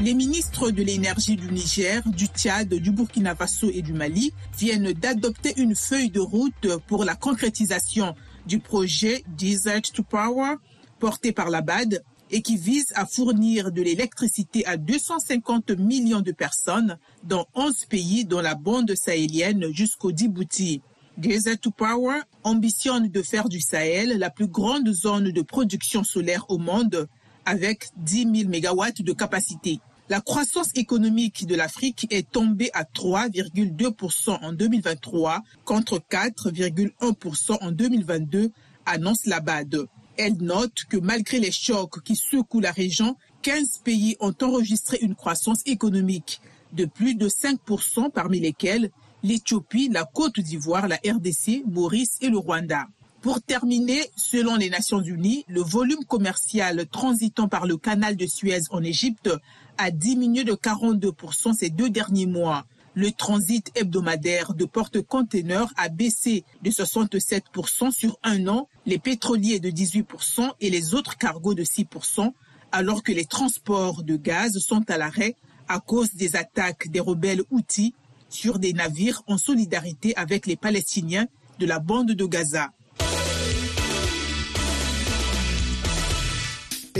Les 0.00 0.14
ministres 0.14 0.70
de 0.70 0.82
l'énergie 0.82 1.36
du 1.36 1.52
Niger, 1.52 2.02
du 2.06 2.26
Tchad, 2.26 2.72
du 2.72 2.90
Burkina 2.90 3.36
Faso 3.36 3.70
et 3.72 3.82
du 3.82 3.92
Mali 3.92 4.32
viennent 4.58 4.92
d'adopter 4.94 5.52
une 5.58 5.76
feuille 5.76 6.10
de 6.10 6.18
route 6.18 6.78
pour 6.86 7.04
la 7.04 7.14
concrétisation 7.14 8.14
du 8.50 8.58
projet 8.58 9.22
Desert 9.38 9.92
to 9.94 10.02
Power 10.02 10.56
porté 10.98 11.30
par 11.30 11.50
la 11.50 11.60
BAD 11.62 12.02
et 12.32 12.42
qui 12.42 12.56
vise 12.56 12.92
à 12.96 13.06
fournir 13.06 13.70
de 13.70 13.80
l'électricité 13.80 14.66
à 14.66 14.76
250 14.76 15.70
millions 15.78 16.20
de 16.20 16.32
personnes 16.32 16.98
dans 17.22 17.46
11 17.54 17.84
pays 17.84 18.24
dans 18.24 18.40
la 18.40 18.56
bande 18.56 18.92
sahélienne 18.96 19.68
jusqu'au 19.72 20.10
Djibouti. 20.10 20.82
Desert 21.16 21.60
to 21.60 21.70
Power 21.70 22.22
ambitionne 22.42 23.08
de 23.08 23.22
faire 23.22 23.48
du 23.48 23.60
Sahel 23.60 24.18
la 24.18 24.30
plus 24.30 24.48
grande 24.48 24.92
zone 24.92 25.30
de 25.30 25.42
production 25.42 26.02
solaire 26.02 26.44
au 26.48 26.58
monde 26.58 27.06
avec 27.44 27.90
10 27.98 28.48
000 28.48 28.50
MW 28.50 29.04
de 29.04 29.12
capacité. 29.12 29.78
La 30.10 30.20
croissance 30.20 30.70
économique 30.74 31.46
de 31.46 31.54
l'Afrique 31.54 32.08
est 32.10 32.28
tombée 32.28 32.70
à 32.74 32.82
3,2% 32.82 34.38
en 34.42 34.52
2023 34.52 35.40
contre 35.64 36.00
4,1% 36.00 37.58
en 37.60 37.70
2022, 37.70 38.50
annonce 38.86 39.26
la 39.26 39.38
BAD. 39.38 39.86
Elle 40.16 40.38
note 40.38 40.84
que 40.88 40.96
malgré 40.96 41.38
les 41.38 41.52
chocs 41.52 42.02
qui 42.02 42.16
secouent 42.16 42.58
la 42.58 42.72
région, 42.72 43.16
15 43.42 43.82
pays 43.84 44.16
ont 44.18 44.34
enregistré 44.42 44.98
une 45.00 45.14
croissance 45.14 45.60
économique 45.64 46.40
de 46.72 46.86
plus 46.86 47.14
de 47.14 47.28
5%, 47.28 48.10
parmi 48.10 48.40
lesquels 48.40 48.90
l'Éthiopie, 49.22 49.90
la 49.92 50.02
Côte 50.02 50.40
d'Ivoire, 50.40 50.88
la 50.88 50.96
RDC, 50.96 51.62
Maurice 51.68 52.18
et 52.20 52.30
le 52.30 52.38
Rwanda. 52.38 52.88
Pour 53.22 53.42
terminer, 53.42 54.02
selon 54.16 54.56
les 54.56 54.70
Nations 54.70 55.02
Unies, 55.02 55.44
le 55.46 55.60
volume 55.60 56.04
commercial 56.06 56.86
transitant 56.86 57.48
par 57.48 57.66
le 57.66 57.76
canal 57.76 58.16
de 58.16 58.26
Suez 58.26 58.62
en 58.70 58.82
Égypte 58.82 59.28
a 59.76 59.90
diminué 59.90 60.42
de 60.42 60.54
42% 60.54 61.52
ces 61.54 61.68
deux 61.68 61.90
derniers 61.90 62.24
mois. 62.24 62.64
Le 62.94 63.12
transit 63.12 63.70
hebdomadaire 63.74 64.54
de 64.54 64.64
porte-conteneurs 64.64 65.70
a 65.76 65.90
baissé 65.90 66.44
de 66.62 66.70
67% 66.70 67.90
sur 67.92 68.18
un 68.22 68.48
an, 68.48 68.68
les 68.86 68.98
pétroliers 68.98 69.60
de 69.60 69.68
18% 69.68 70.52
et 70.62 70.70
les 70.70 70.94
autres 70.94 71.18
cargos 71.18 71.54
de 71.54 71.62
6%, 71.62 72.32
alors 72.72 73.02
que 73.02 73.12
les 73.12 73.26
transports 73.26 74.02
de 74.02 74.16
gaz 74.16 74.58
sont 74.60 74.90
à 74.90 74.96
l'arrêt 74.96 75.36
à 75.68 75.78
cause 75.78 76.14
des 76.14 76.36
attaques 76.36 76.88
des 76.88 77.00
rebelles 77.00 77.42
outils 77.50 77.94
sur 78.30 78.58
des 78.58 78.72
navires 78.72 79.22
en 79.26 79.36
solidarité 79.36 80.16
avec 80.16 80.46
les 80.46 80.56
Palestiniens 80.56 81.26
de 81.58 81.66
la 81.66 81.80
bande 81.80 82.12
de 82.12 82.24
Gaza. 82.24 82.72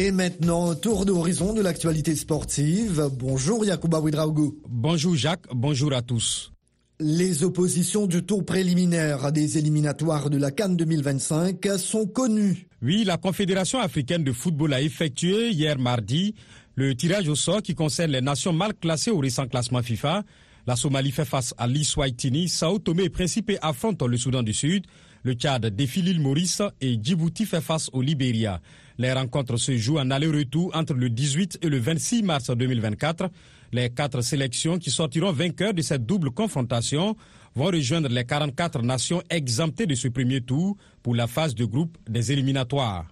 Et 0.03 0.13
maintenant, 0.13 0.75
tour 0.75 1.05
d'horizon 1.05 1.53
de 1.53 1.61
l'actualité 1.61 2.17
sportive. 2.17 3.07
Bonjour 3.19 3.67
Yacouba 3.67 4.01
Ouidraogo. 4.01 4.59
Bonjour 4.67 5.15
Jacques, 5.15 5.45
bonjour 5.53 5.93
à 5.93 6.01
tous. 6.01 6.55
Les 7.01 7.45
oppositions 7.45 8.07
du 8.07 8.23
tour 8.23 8.47
préliminaire 8.47 9.31
des 9.31 9.59
éliminatoires 9.59 10.31
de 10.31 10.39
la 10.39 10.53
Cannes 10.53 10.79
2025 10.79 11.67
sont 11.77 12.07
connues. 12.07 12.67
Oui, 12.81 13.05
la 13.05 13.19
Confédération 13.19 13.79
africaine 13.79 14.25
de 14.25 14.33
football 14.33 14.73
a 14.73 14.81
effectué 14.81 15.51
hier 15.51 15.79
mardi 15.79 16.35
le 16.77 16.95
tirage 16.95 17.29
au 17.29 17.35
sort 17.35 17.61
qui 17.61 17.75
concerne 17.75 18.13
les 18.13 18.23
nations 18.23 18.55
mal 18.55 18.73
classées 18.73 19.11
au 19.11 19.19
récent 19.19 19.49
classement 19.49 19.83
FIFA. 19.83 20.23
La 20.67 20.77
Somalie 20.77 21.11
fait 21.11 21.27
face 21.27 21.53
à 21.59 21.67
l'Iswaitini, 21.67 22.49
Sao 22.49 22.79
Tomé 22.79 23.05
et 23.05 23.11
Principe 23.11 23.53
affrontent 23.61 24.07
le 24.07 24.17
Soudan 24.17 24.43
du 24.43 24.55
Sud, 24.55 24.87
le 25.23 25.35
Tchad 25.35 25.67
défie 25.67 26.01
l'île 26.01 26.21
Maurice 26.21 26.63
et 26.81 26.99
Djibouti 27.03 27.45
fait 27.45 27.61
face 27.61 27.91
au 27.93 28.01
Libéria. 28.01 28.61
Les 29.01 29.15
rencontres 29.15 29.57
se 29.57 29.75
jouent 29.79 29.99
en 29.99 30.11
aller-retour 30.11 30.73
entre 30.75 30.93
le 30.93 31.09
18 31.09 31.61
et 31.63 31.71
le 31.71 31.79
26 31.79 32.23
mars 32.23 32.51
2024. 32.51 33.31
Les 33.73 33.89
quatre 33.89 34.21
sélections 34.21 34.79
qui 34.79 34.91
sortiront 34.91 35.33
vainqueurs 35.33 35.73
de 35.73 35.81
cette 35.81 36.05
double 36.05 36.33
confrontation 36.33 37.17
vont 37.55 37.69
rejoindre 37.69 38.11
les 38.11 38.27
44 38.27 38.83
nations 38.83 39.23
exemptées 39.31 39.87
de 39.87 39.95
ce 39.95 40.09
premier 40.09 40.43
tour 40.43 40.77
pour 41.03 41.15
la 41.15 41.27
phase 41.27 41.55
de 41.55 41.65
groupe 41.65 41.97
des 42.11 42.31
éliminatoires. 42.31 43.07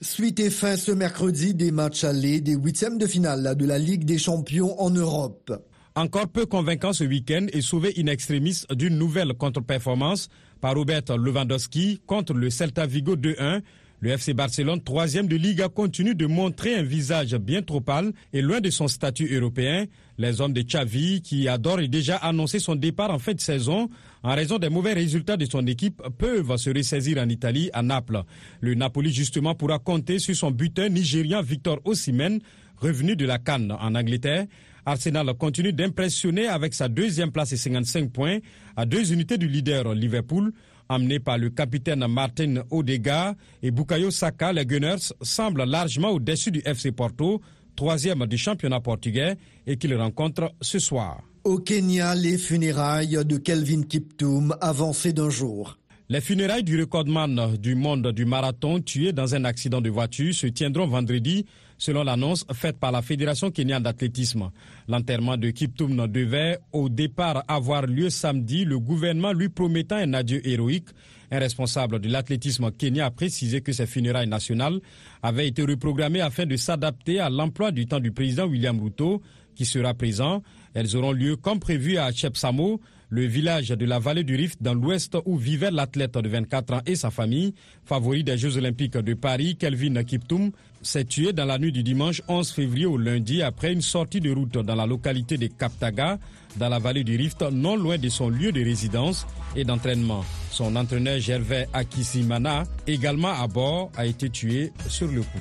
Suite 0.00 0.40
et 0.40 0.48
fin 0.48 0.78
ce 0.78 0.92
mercredi 0.92 1.52
des 1.52 1.72
matchs 1.72 2.04
allés 2.04 2.40
des 2.40 2.54
huitièmes 2.54 2.96
de 2.96 3.06
finale 3.06 3.54
de 3.54 3.66
la 3.66 3.76
Ligue 3.78 4.06
des 4.06 4.16
champions 4.16 4.80
en 4.80 4.88
Europe. 4.88 5.52
Encore 5.94 6.28
peu 6.28 6.46
convaincant 6.46 6.94
ce 6.94 7.04
week-end 7.04 7.48
et 7.52 7.60
sauvé 7.60 7.92
in 7.98 8.06
extremis 8.06 8.62
d'une 8.70 8.96
nouvelle 8.96 9.34
contre-performance 9.34 10.30
par 10.62 10.74
Robert 10.74 11.02
Lewandowski 11.18 12.00
contre 12.06 12.32
le 12.32 12.48
Celta 12.48 12.86
Vigo 12.86 13.14
2-1. 13.14 13.60
Le 14.00 14.10
FC 14.10 14.32
Barcelone, 14.32 14.80
troisième 14.80 15.26
de 15.26 15.34
Liga, 15.34 15.68
continue 15.68 16.14
de 16.14 16.26
montrer 16.26 16.76
un 16.76 16.84
visage 16.84 17.34
bien 17.34 17.62
trop 17.62 17.80
pâle 17.80 18.12
et 18.32 18.40
loin 18.42 18.60
de 18.60 18.70
son 18.70 18.86
statut 18.86 19.34
européen. 19.36 19.86
Les 20.18 20.40
hommes 20.40 20.52
de 20.52 20.62
Xavi, 20.62 21.20
qui 21.20 21.48
adorent 21.48 21.80
et 21.80 21.88
déjà 21.88 22.14
annoncé 22.16 22.60
son 22.60 22.76
départ 22.76 23.10
en 23.10 23.18
fin 23.18 23.32
de 23.32 23.40
saison, 23.40 23.90
en 24.22 24.36
raison 24.36 24.58
des 24.58 24.68
mauvais 24.68 24.92
résultats 24.92 25.36
de 25.36 25.46
son 25.46 25.66
équipe, 25.66 26.00
peuvent 26.16 26.56
se 26.58 26.70
ressaisir 26.70 27.18
en 27.18 27.28
Italie, 27.28 27.70
à 27.72 27.82
Naples. 27.82 28.22
Le 28.60 28.74
Napoli, 28.74 29.12
justement, 29.12 29.56
pourra 29.56 29.80
compter 29.80 30.20
sur 30.20 30.36
son 30.36 30.52
buteur 30.52 30.88
nigérian 30.90 31.42
Victor 31.42 31.80
Osimhen, 31.84 32.38
revenu 32.76 33.16
de 33.16 33.26
la 33.26 33.38
Cannes 33.38 33.72
en 33.72 33.96
Angleterre. 33.96 34.46
Arsenal 34.86 35.34
continue 35.34 35.72
d'impressionner 35.72 36.46
avec 36.46 36.72
sa 36.72 36.88
deuxième 36.88 37.32
place 37.32 37.52
et 37.52 37.56
55 37.56 38.12
points 38.12 38.38
à 38.76 38.86
deux 38.86 39.12
unités 39.12 39.38
du 39.38 39.48
leader 39.48 39.92
Liverpool. 39.92 40.52
Amené 40.90 41.18
par 41.18 41.36
le 41.36 41.50
capitaine 41.50 42.06
Martin 42.06 42.62
Odegaard 42.70 43.34
et 43.62 43.70
Bukayo 43.70 44.10
Saka, 44.10 44.52
les 44.54 44.64
Gunners 44.64 45.12
semblent 45.20 45.64
largement 45.64 46.10
au-dessus 46.10 46.50
du 46.50 46.62
FC 46.64 46.92
Porto, 46.92 47.42
troisième 47.76 48.26
du 48.26 48.38
championnat 48.38 48.80
portugais, 48.80 49.36
et 49.66 49.76
qu'ils 49.76 49.94
rencontrent 49.94 50.54
ce 50.62 50.78
soir. 50.78 51.22
Au 51.44 51.58
Kenya, 51.58 52.14
les 52.14 52.38
funérailles 52.38 53.22
de 53.24 53.36
Kelvin 53.36 53.82
Kiptoum 53.82 54.56
avancées 54.60 55.12
d'un 55.12 55.30
jour. 55.30 55.78
Les 56.10 56.22
funérailles 56.22 56.64
du 56.64 56.80
recordman 56.80 57.58
du 57.58 57.74
monde 57.74 58.12
du 58.12 58.24
marathon 58.24 58.80
tué 58.80 59.12
dans 59.12 59.34
un 59.34 59.44
accident 59.44 59.82
de 59.82 59.90
voiture 59.90 60.32
se 60.32 60.46
tiendront 60.46 60.86
vendredi 60.86 61.44
selon 61.76 62.02
l'annonce 62.02 62.46
faite 62.54 62.78
par 62.78 62.92
la 62.92 63.02
Fédération 63.02 63.50
kenyane 63.50 63.82
d'athlétisme. 63.82 64.50
L'enterrement 64.88 65.36
de 65.36 65.50
Kiptoum 65.50 66.06
devait 66.08 66.60
au 66.72 66.88
départ 66.88 67.44
avoir 67.46 67.82
lieu 67.82 68.08
samedi, 68.08 68.64
le 68.64 68.78
gouvernement 68.78 69.34
lui 69.34 69.50
promettant 69.50 69.96
un 69.96 70.14
adieu 70.14 70.40
héroïque. 70.48 70.88
Un 71.30 71.40
responsable 71.40 71.98
de 72.00 72.08
l'athlétisme 72.08 72.70
kenyan 72.72 73.04
a 73.04 73.10
précisé 73.10 73.60
que 73.60 73.72
ces 73.72 73.84
funérailles 73.84 74.28
nationales 74.28 74.80
avaient 75.22 75.46
été 75.46 75.60
reprogrammées 75.60 76.22
afin 76.22 76.46
de 76.46 76.56
s'adapter 76.56 77.20
à 77.20 77.28
l'emploi 77.28 77.70
du 77.70 77.84
temps 77.84 78.00
du 78.00 78.12
président 78.12 78.46
William 78.46 78.80
Ruto, 78.80 79.20
qui 79.54 79.66
sera 79.66 79.92
présent. 79.92 80.42
Elles 80.72 80.96
auront 80.96 81.12
lieu 81.12 81.36
comme 81.36 81.60
prévu 81.60 81.98
à 81.98 82.10
Chepsamo, 82.12 82.80
le 83.10 83.24
village 83.26 83.68
de 83.68 83.86
la 83.86 83.98
vallée 83.98 84.24
du 84.24 84.36
Rift 84.36 84.62
dans 84.62 84.74
l'ouest 84.74 85.16
où 85.24 85.36
vivait 85.36 85.70
l'athlète 85.70 86.14
de 86.18 86.28
24 86.28 86.74
ans 86.74 86.80
et 86.86 86.94
sa 86.94 87.10
famille, 87.10 87.54
favori 87.84 88.24
des 88.24 88.36
Jeux 88.36 88.56
olympiques 88.56 88.96
de 88.98 89.14
Paris, 89.14 89.56
Kelvin 89.56 90.02
Kiptoum, 90.04 90.50
s'est 90.82 91.04
tué 91.04 91.32
dans 91.32 91.44
la 91.44 91.58
nuit 91.58 91.72
du 91.72 91.82
dimanche 91.82 92.22
11 92.28 92.50
février 92.52 92.86
au 92.86 92.96
lundi 92.98 93.42
après 93.42 93.72
une 93.72 93.82
sortie 93.82 94.20
de 94.20 94.30
route 94.32 94.52
dans 94.58 94.74
la 94.74 94.86
localité 94.86 95.36
de 95.38 95.46
Kaptaga, 95.46 96.18
dans 96.56 96.68
la 96.68 96.78
vallée 96.78 97.04
du 97.04 97.16
Rift, 97.16 97.42
non 97.50 97.76
loin 97.76 97.98
de 97.98 98.08
son 98.08 98.28
lieu 98.28 98.52
de 98.52 98.62
résidence 98.62 99.26
et 99.56 99.64
d'entraînement. 99.64 100.24
Son 100.50 100.76
entraîneur 100.76 101.18
Gervais 101.18 101.68
Akisimana, 101.72 102.64
également 102.86 103.32
à 103.32 103.46
bord, 103.46 103.90
a 103.96 104.06
été 104.06 104.28
tué 104.30 104.72
sur 104.88 105.08
le 105.08 105.22
coup. 105.22 105.40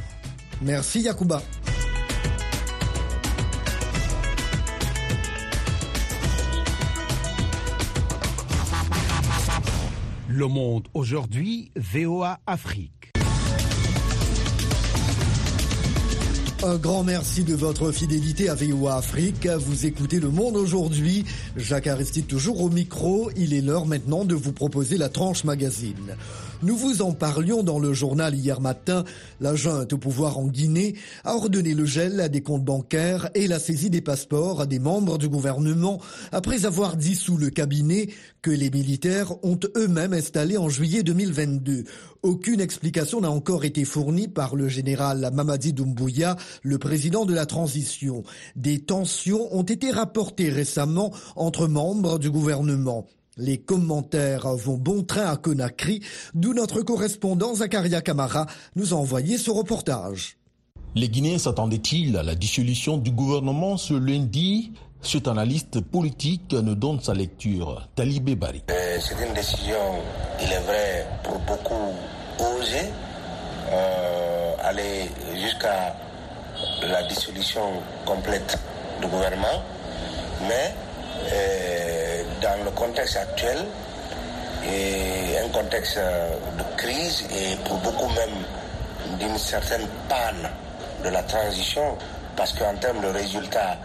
Merci 0.62 1.02
Yakuba. 1.02 1.42
Le 10.38 10.46
monde 10.46 10.88
aujourd'hui, 10.94 11.72
VOA 11.75 12.39
Afrique. 12.46 13.12
Un 16.63 16.77
grand 16.77 17.03
merci 17.03 17.44
de 17.44 17.56
votre 17.56 17.91
fidélité 17.91 18.48
à 18.48 18.53
VOA 18.53 18.98
Afrique. 18.98 19.48
Vous 19.48 19.88
écoutez 19.88 20.20
Le 20.20 20.29
Monde 20.29 20.56
aujourd'hui. 20.56 21.25
Jacques 21.56 21.88
Aristide 21.88 22.27
toujours 22.27 22.62
au 22.62 22.70
micro. 22.70 23.32
Il 23.36 23.56
est 23.56 23.62
l'heure 23.62 23.88
maintenant 23.88 24.25
de 24.25 24.36
vous 24.36 24.53
proposer 24.53 25.00
la 25.00 25.10
tranche 25.10 25.44
magazine. 25.44 26.15
Nous 26.64 26.76
vous 26.76 27.04
en 27.04 27.14
parlions 27.14 27.62
dans 27.62 27.78
le 27.78 27.94
journal 27.94 28.34
hier 28.34 28.62
matin. 28.62 29.04
La 29.40 29.54
junte 29.54 29.94
au 29.94 30.00
pouvoir 30.00 30.40
en 30.40 30.48
Guinée 30.48 30.96
a 31.24 31.36
ordonné 31.36 31.76
le 31.76 31.86
gel 31.86 32.30
des 32.30 32.42
comptes 32.42 32.66
bancaires 32.66 33.30
et 33.36 33.48
la 33.48 33.60
saisie 33.60 33.92
des 33.92 34.02
passeports 34.02 34.66
des 34.66 34.80
membres 34.80 35.20
du 35.20 35.30
gouvernement 35.30 36.02
après 36.32 36.66
avoir 36.66 36.98
dissous 36.98 37.38
le 37.38 37.52
cabinet 37.52 38.10
que 38.42 38.50
les 38.50 38.72
militaires 38.72 39.34
ont 39.46 39.60
eux-mêmes 39.76 40.14
installé 40.14 40.58
en 40.58 40.68
juillet 40.68 41.04
2022. 41.04 41.84
Aucune 42.24 42.60
explication 42.60 43.22
n'a 43.22 43.30
encore 43.30 43.64
été 43.64 43.86
fournie 43.86 44.28
par 44.28 44.56
le 44.56 44.68
général 44.68 45.30
Mamadi 45.32 45.74
Doumbouya, 45.74 46.38
le 46.64 46.80
président 46.80 47.26
de 47.26 47.36
la 47.36 47.46
transition. 47.46 48.24
Des 48.56 48.80
tensions 48.80 49.56
ont 49.56 49.64
été 49.64 49.92
rapportées 49.92 50.50
récemment 50.50 51.14
entre 51.36 51.68
membres 51.68 52.18
du 52.18 52.32
gouvernement. 52.32 53.06
Les 53.38 53.60
commentaires 53.60 54.48
vont 54.56 54.77
bon 54.77 55.03
train 55.03 55.27
à 55.27 55.36
Conakry, 55.38 56.01
d'où 56.34 56.56
notre 56.56 56.82
correspondant 56.82 57.53
Zakaria 57.53 58.01
Kamara 58.01 58.48
nous 58.75 58.96
a 58.96 58.98
envoyé 58.98 59.38
ce 59.38 59.51
reportage. 59.51 60.38
Les 60.96 61.08
Guinéens 61.08 61.38
s'attendaient-ils 61.38 62.17
à 62.17 62.24
la 62.24 62.34
dissolution 62.34 62.98
du 62.98 63.12
gouvernement 63.12 63.77
ce 63.77 63.94
lundi? 63.94 64.72
Cet 65.03 65.27
analyste 65.27 65.82
politique 65.82 66.51
nous 66.53 66.74
donne 66.74 67.00
sa 67.00 67.13
lecture. 67.13 67.88
Talibé 67.96 68.36
Bari. 68.36 68.63
Euh, 68.72 68.98
c'est 69.00 69.24
une 69.24 69.34
décision, 69.36 69.77
il 70.41 70.51
est 70.51 70.60
vrai, 70.62 71.06
pour 71.24 71.38
beaucoup 71.39 71.94
osée, 72.39 72.89
euh, 73.72 74.53
aller 74.63 75.12
jusqu'à 75.39 75.96
la 76.82 77.03
dissolution 77.08 77.62
complète 78.03 78.58
du 79.00 79.08
gouvernement, 79.08 79.62
mais 80.48 80.74
euh, 81.32 82.07
dans 82.41 82.63
le 82.63 82.72
contexte 82.72 83.17
actuel, 83.17 83.65
et 84.65 85.38
un 85.44 85.50
contexte 85.50 85.98
de 85.98 86.63
crise 86.77 87.24
et 87.32 87.56
pour 87.65 87.77
beaucoup 87.77 88.10
même 88.10 89.17
d'une 89.20 89.38
certaine 89.38 89.88
panne 90.10 90.50
de 91.03 91.10
la 91.10 91.24
transition, 91.24 91.98
parce 92.36 92.53
qu'en 92.53 92.75
termes 92.75 93.01
de 93.01 93.08
résultats 93.08 93.77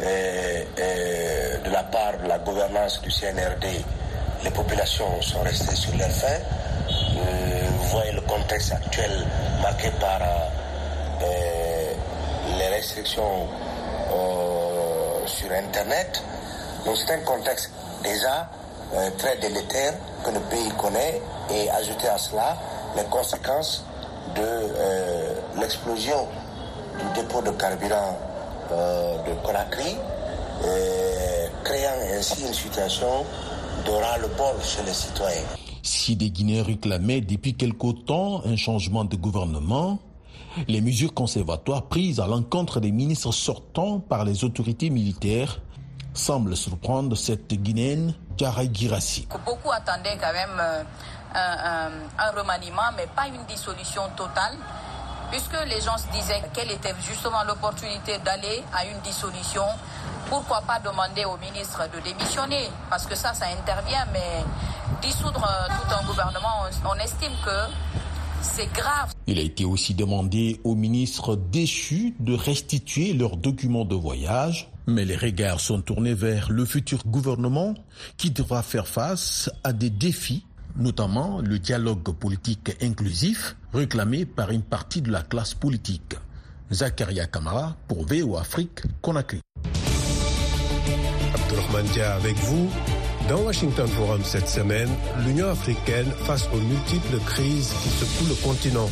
euh, 0.00 0.64
euh, 0.78 1.58
de 1.64 1.70
la 1.70 1.82
part 1.84 2.18
de 2.22 2.28
la 2.28 2.38
gouvernance 2.38 3.00
du 3.02 3.10
CNRD, 3.10 3.84
les 4.42 4.50
populations 4.50 5.20
sont 5.20 5.42
restées 5.42 5.76
sur 5.76 5.94
leur 5.96 6.10
faim. 6.10 6.26
Euh, 6.28 7.60
vous 7.78 7.88
voyez 7.88 8.12
le 8.12 8.22
contexte 8.22 8.72
actuel 8.72 9.10
marqué 9.62 9.90
par 10.00 10.18
les 12.58 12.68
restrictions 12.68 13.48
sur 15.26 15.52
Internet. 15.52 16.22
Donc 16.84 16.96
c'est 16.96 17.12
un 17.12 17.20
contexte 17.20 17.70
déjà 18.02 18.50
très 19.18 19.38
délétère 19.38 19.94
que 20.24 20.30
le 20.30 20.40
pays 20.50 20.70
connaît 20.78 21.20
et 21.50 21.70
ajouter 21.70 22.08
à 22.08 22.18
cela 22.18 22.56
les 22.96 23.04
conséquences 23.04 23.84
de 24.36 25.60
l'explosion 25.60 26.26
du 26.98 27.20
dépôt 27.20 27.42
de 27.42 27.50
carburant 27.50 28.18
de 28.70 29.46
Conakry, 29.46 29.96
créant 31.64 32.18
ainsi 32.18 32.42
une 32.46 32.54
situation 32.54 33.24
d'aura 33.86 34.18
le 34.18 34.28
bol 34.28 34.62
chez 34.62 34.82
les 34.84 34.92
citoyens. 34.92 35.42
Si 35.82 36.14
des 36.16 36.30
Guinéens 36.30 36.62
réclamaient 36.62 37.20
depuis 37.20 37.54
quelque 37.54 37.92
temps 38.04 38.42
un 38.44 38.56
changement 38.56 39.04
de 39.04 39.16
gouvernement, 39.16 39.98
les 40.68 40.80
mesures 40.80 41.14
conservatoires 41.14 41.84
prises 41.84 42.20
à 42.20 42.26
l'encontre 42.26 42.78
des 42.78 42.92
ministres 42.92 43.32
sortants 43.32 44.00
par 44.00 44.24
les 44.24 44.44
autorités 44.44 44.90
militaires 44.90 45.60
semblent 46.14 46.56
surprendre 46.56 47.16
cette 47.16 47.52
Guinéenne, 47.52 48.14
Karay 48.36 48.70
Girassi. 48.72 49.26
Beaucoup 49.44 49.72
attendaient 49.72 50.18
quand 50.20 50.32
même 50.32 50.60
un, 51.34 51.38
un, 51.38 51.90
un 52.18 52.30
remaniement, 52.30 52.92
mais 52.96 53.06
pas 53.14 53.26
une 53.28 53.44
dissolution 53.46 54.02
totale 54.16 54.56
puisque 55.32 55.56
les 55.66 55.80
gens 55.80 55.96
se 55.96 56.06
disaient 56.12 56.42
quelle 56.52 56.70
était 56.70 56.94
justement 57.08 57.42
l'opportunité 57.44 58.18
d'aller 58.18 58.62
à 58.74 58.84
une 58.84 59.00
dissolution, 59.00 59.64
pourquoi 60.28 60.60
pas 60.60 60.78
demander 60.78 61.24
au 61.24 61.38
ministre 61.38 61.88
de 61.92 62.00
démissionner? 62.00 62.68
Parce 62.90 63.06
que 63.06 63.14
ça, 63.14 63.32
ça 63.32 63.46
intervient, 63.46 64.06
mais 64.12 64.44
dissoudre 65.00 65.40
tout 65.40 65.94
un 65.94 66.06
gouvernement, 66.06 66.68
on, 66.84 66.94
estime 66.96 67.32
que 67.44 67.72
c'est 68.42 68.70
grave. 68.74 69.12
Il 69.26 69.38
a 69.38 69.42
été 69.42 69.64
aussi 69.64 69.94
demandé 69.94 70.60
aux 70.64 70.74
ministres 70.74 71.34
déchus 71.34 72.14
de 72.20 72.34
restituer 72.34 73.14
leurs 73.14 73.38
documents 73.38 73.86
de 73.86 73.94
voyage. 73.94 74.70
Mais 74.86 75.04
les 75.04 75.16
regards 75.16 75.60
sont 75.60 75.80
tournés 75.80 76.14
vers 76.14 76.50
le 76.50 76.64
futur 76.64 77.02
gouvernement 77.06 77.74
qui 78.16 78.30
devra 78.30 78.62
faire 78.62 78.88
face 78.88 79.50
à 79.64 79.72
des 79.72 79.90
défis 79.90 80.44
notamment 80.76 81.40
le 81.40 81.58
dialogue 81.58 82.12
politique 82.14 82.76
inclusif 82.82 83.56
réclamé 83.72 84.24
par 84.24 84.50
une 84.50 84.62
partie 84.62 85.02
de 85.02 85.10
la 85.10 85.22
classe 85.22 85.54
politique. 85.54 86.14
Zakaria 86.70 87.26
Kamara 87.26 87.76
pour 87.88 88.06
VO 88.06 88.36
Afrique, 88.36 88.80
Conakry. 89.02 89.40
Abdurrahman 91.34 91.86
Dia 91.92 92.14
avec 92.14 92.36
vous. 92.36 92.70
Dans 93.28 93.42
Washington 93.42 93.86
Forum 93.86 94.22
cette 94.24 94.48
semaine, 94.48 94.88
l'Union 95.24 95.48
africaine 95.48 96.10
face 96.24 96.48
aux 96.52 96.60
multiples 96.60 97.18
crises 97.26 97.72
qui 97.82 97.88
secouent 97.90 98.28
le 98.28 98.34
continent. 98.42 98.88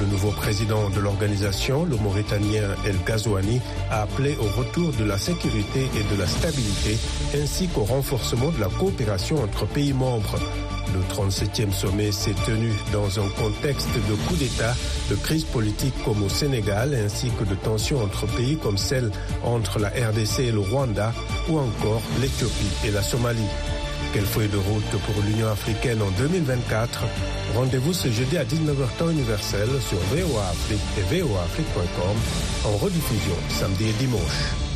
Le 0.00 0.06
nouveau 0.06 0.30
président 0.30 0.90
de 0.90 1.00
l'organisation, 1.00 1.84
le 1.84 1.96
Mauritanien 1.96 2.68
El 2.86 2.96
Ghazouani, 3.04 3.60
a 3.90 4.02
appelé 4.02 4.36
au 4.40 4.58
retour 4.58 4.92
de 4.92 5.04
la 5.04 5.18
sécurité 5.18 5.88
et 5.96 6.14
de 6.14 6.18
la 6.20 6.26
stabilité, 6.26 6.96
ainsi 7.34 7.66
qu'au 7.68 7.82
renforcement 7.82 8.50
de 8.50 8.60
la 8.60 8.68
coopération 8.68 9.42
entre 9.42 9.66
pays 9.66 9.92
membres. 9.92 10.38
Le 10.94 11.00
37e 11.14 11.72
sommet 11.72 12.12
s'est 12.12 12.34
tenu 12.46 12.72
dans 12.92 13.18
un 13.20 13.28
contexte 13.30 13.88
de 14.08 14.14
coup 14.26 14.36
d'État, 14.36 14.74
de 15.10 15.16
crise 15.16 15.44
politique 15.44 15.94
comme 16.04 16.22
au 16.22 16.28
Sénégal, 16.28 16.94
ainsi 16.94 17.30
que 17.38 17.44
de 17.44 17.54
tensions 17.56 18.02
entre 18.02 18.26
pays 18.26 18.56
comme 18.56 18.78
celle 18.78 19.10
entre 19.44 19.78
la 19.78 19.88
RDC 19.88 20.40
et 20.40 20.52
le 20.52 20.60
Rwanda, 20.60 21.12
ou 21.48 21.58
encore 21.58 22.02
l'Éthiopie 22.20 22.86
et 22.86 22.90
la 22.90 23.02
Somalie. 23.02 23.42
Quelle 24.12 24.24
feuille 24.24 24.48
de 24.48 24.56
route 24.56 24.90
pour 25.04 25.22
l'Union 25.22 25.48
africaine 25.48 26.00
en 26.00 26.10
2024 26.12 27.04
Rendez-vous 27.54 27.92
ce 27.92 28.08
jeudi 28.08 28.38
à 28.38 28.44
19h 28.44 28.96
temps 28.98 29.10
universel 29.10 29.68
sur 29.80 29.98
VOA 29.98 30.52
et 30.98 31.20
voaafrique.com 31.22 32.16
en 32.64 32.76
rediffusion 32.78 33.36
samedi 33.50 33.88
et 33.90 33.92
dimanche. 33.92 34.67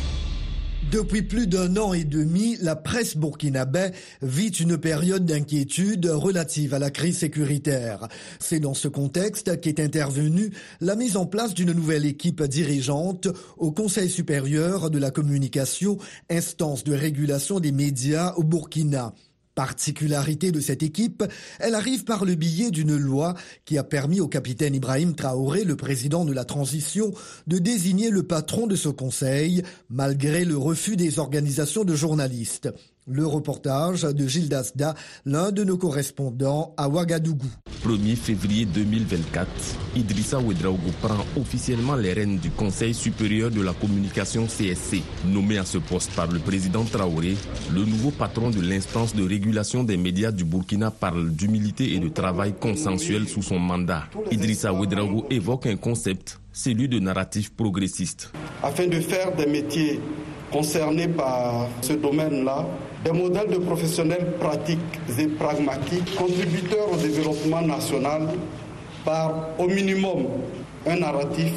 Depuis 0.93 1.23
plus 1.23 1.47
d'un 1.47 1.75
an 1.77 1.93
et 1.93 2.03
demi, 2.03 2.55
la 2.61 2.75
presse 2.75 3.17
burkinabé 3.17 3.87
vit 4.21 4.49
une 4.49 4.77
période 4.77 5.25
d'inquiétude 5.25 6.05
relative 6.05 6.75
à 6.75 6.77
la 6.77 6.91
crise 6.91 7.17
sécuritaire. 7.17 8.07
C'est 8.39 8.59
dans 8.59 8.75
ce 8.75 8.87
contexte 8.87 9.59
qu'est 9.59 9.79
intervenue 9.79 10.51
la 10.81 10.95
mise 10.95 11.17
en 11.17 11.25
place 11.25 11.55
d'une 11.55 11.71
nouvelle 11.71 12.05
équipe 12.05 12.43
dirigeante 12.43 13.27
au 13.57 13.71
Conseil 13.71 14.07
supérieur 14.07 14.91
de 14.91 14.99
la 14.99 15.09
communication, 15.09 15.97
instance 16.29 16.83
de 16.83 16.93
régulation 16.93 17.59
des 17.59 17.71
médias 17.71 18.35
au 18.35 18.43
Burkina. 18.43 19.15
Particularité 19.55 20.51
de 20.51 20.59
cette 20.59 20.81
équipe, 20.81 21.23
elle 21.59 21.75
arrive 21.75 22.05
par 22.05 22.25
le 22.25 22.35
biais 22.35 22.71
d'une 22.71 22.97
loi 22.97 23.35
qui 23.65 23.77
a 23.77 23.83
permis 23.83 24.19
au 24.19 24.27
capitaine 24.27 24.73
Ibrahim 24.73 25.13
Traoré, 25.15 25.63
le 25.63 25.75
président 25.75 26.25
de 26.25 26.33
la 26.33 26.43
transition, 26.43 27.13
de 27.45 27.59
désigner 27.59 28.09
le 28.09 28.23
patron 28.23 28.65
de 28.65 28.75
ce 28.75 28.89
conseil, 28.89 29.61
malgré 29.89 30.43
le 30.43 30.57
refus 30.57 30.95
des 30.95 31.19
organisations 31.19 31.83
de 31.83 31.95
journalistes. 31.95 32.69
Le 33.05 33.25
reportage 33.27 34.03
de 34.03 34.27
Gilles 34.27 34.47
Dasda, 34.47 34.95
l'un 35.25 35.51
de 35.51 35.65
nos 35.65 35.77
correspondants 35.77 36.73
à 36.77 36.87
Ouagadougou. 36.87 37.49
1er 37.83 38.15
février 38.15 38.65
2024, 38.65 39.49
Idrissa 39.97 40.39
Ouedraogo 40.39 40.89
prend 41.01 41.25
officiellement 41.35 41.95
les 41.97 42.13
rênes 42.13 42.37
du 42.37 42.49
Conseil 42.49 42.93
supérieur 42.93 43.51
de 43.51 43.61
la 43.61 43.73
communication 43.73 44.45
CSC. 44.45 45.01
Nommé 45.25 45.57
à 45.57 45.65
ce 45.65 45.79
poste 45.79 46.11
par 46.15 46.31
le 46.31 46.39
président 46.39 46.85
Traoré, 46.85 47.35
le 47.73 47.83
nouveau 47.83 48.11
patron 48.11 48.51
de 48.51 48.61
l'instance 48.61 49.13
de 49.13 49.27
régulation 49.27 49.83
des 49.83 49.97
médias 49.97 50.31
du 50.31 50.45
Burkina 50.45 50.89
parle 50.89 51.29
d'humilité 51.29 51.95
et 51.95 51.99
de 51.99 52.07
travail 52.07 52.53
consensuel 52.53 53.27
sous 53.27 53.41
son 53.43 53.59
mandat. 53.59 54.05
Idrissa 54.31 54.71
Ouedraogo 54.71 55.25
évoque 55.29 55.65
un 55.65 55.75
concept, 55.75 56.39
celui 56.53 56.87
de 56.87 56.99
narratif 56.99 57.53
progressiste. 57.53 58.31
Afin 58.61 58.87
de 58.87 59.01
faire 59.01 59.35
des 59.35 59.45
métiers 59.45 59.99
concernés 60.53 61.07
par 61.07 61.67
ce 61.81 61.93
domaine-là, 61.93 62.65
des 63.03 63.11
modèles 63.11 63.49
de 63.49 63.57
professionnels 63.57 64.33
pratiques 64.39 64.79
et 65.19 65.27
pragmatiques, 65.27 66.15
contributeurs 66.15 66.93
au 66.93 66.95
développement 66.95 67.61
national 67.61 68.29
par 69.03 69.49
au 69.57 69.67
minimum 69.67 70.27
un 70.87 70.97
narratif 70.97 71.51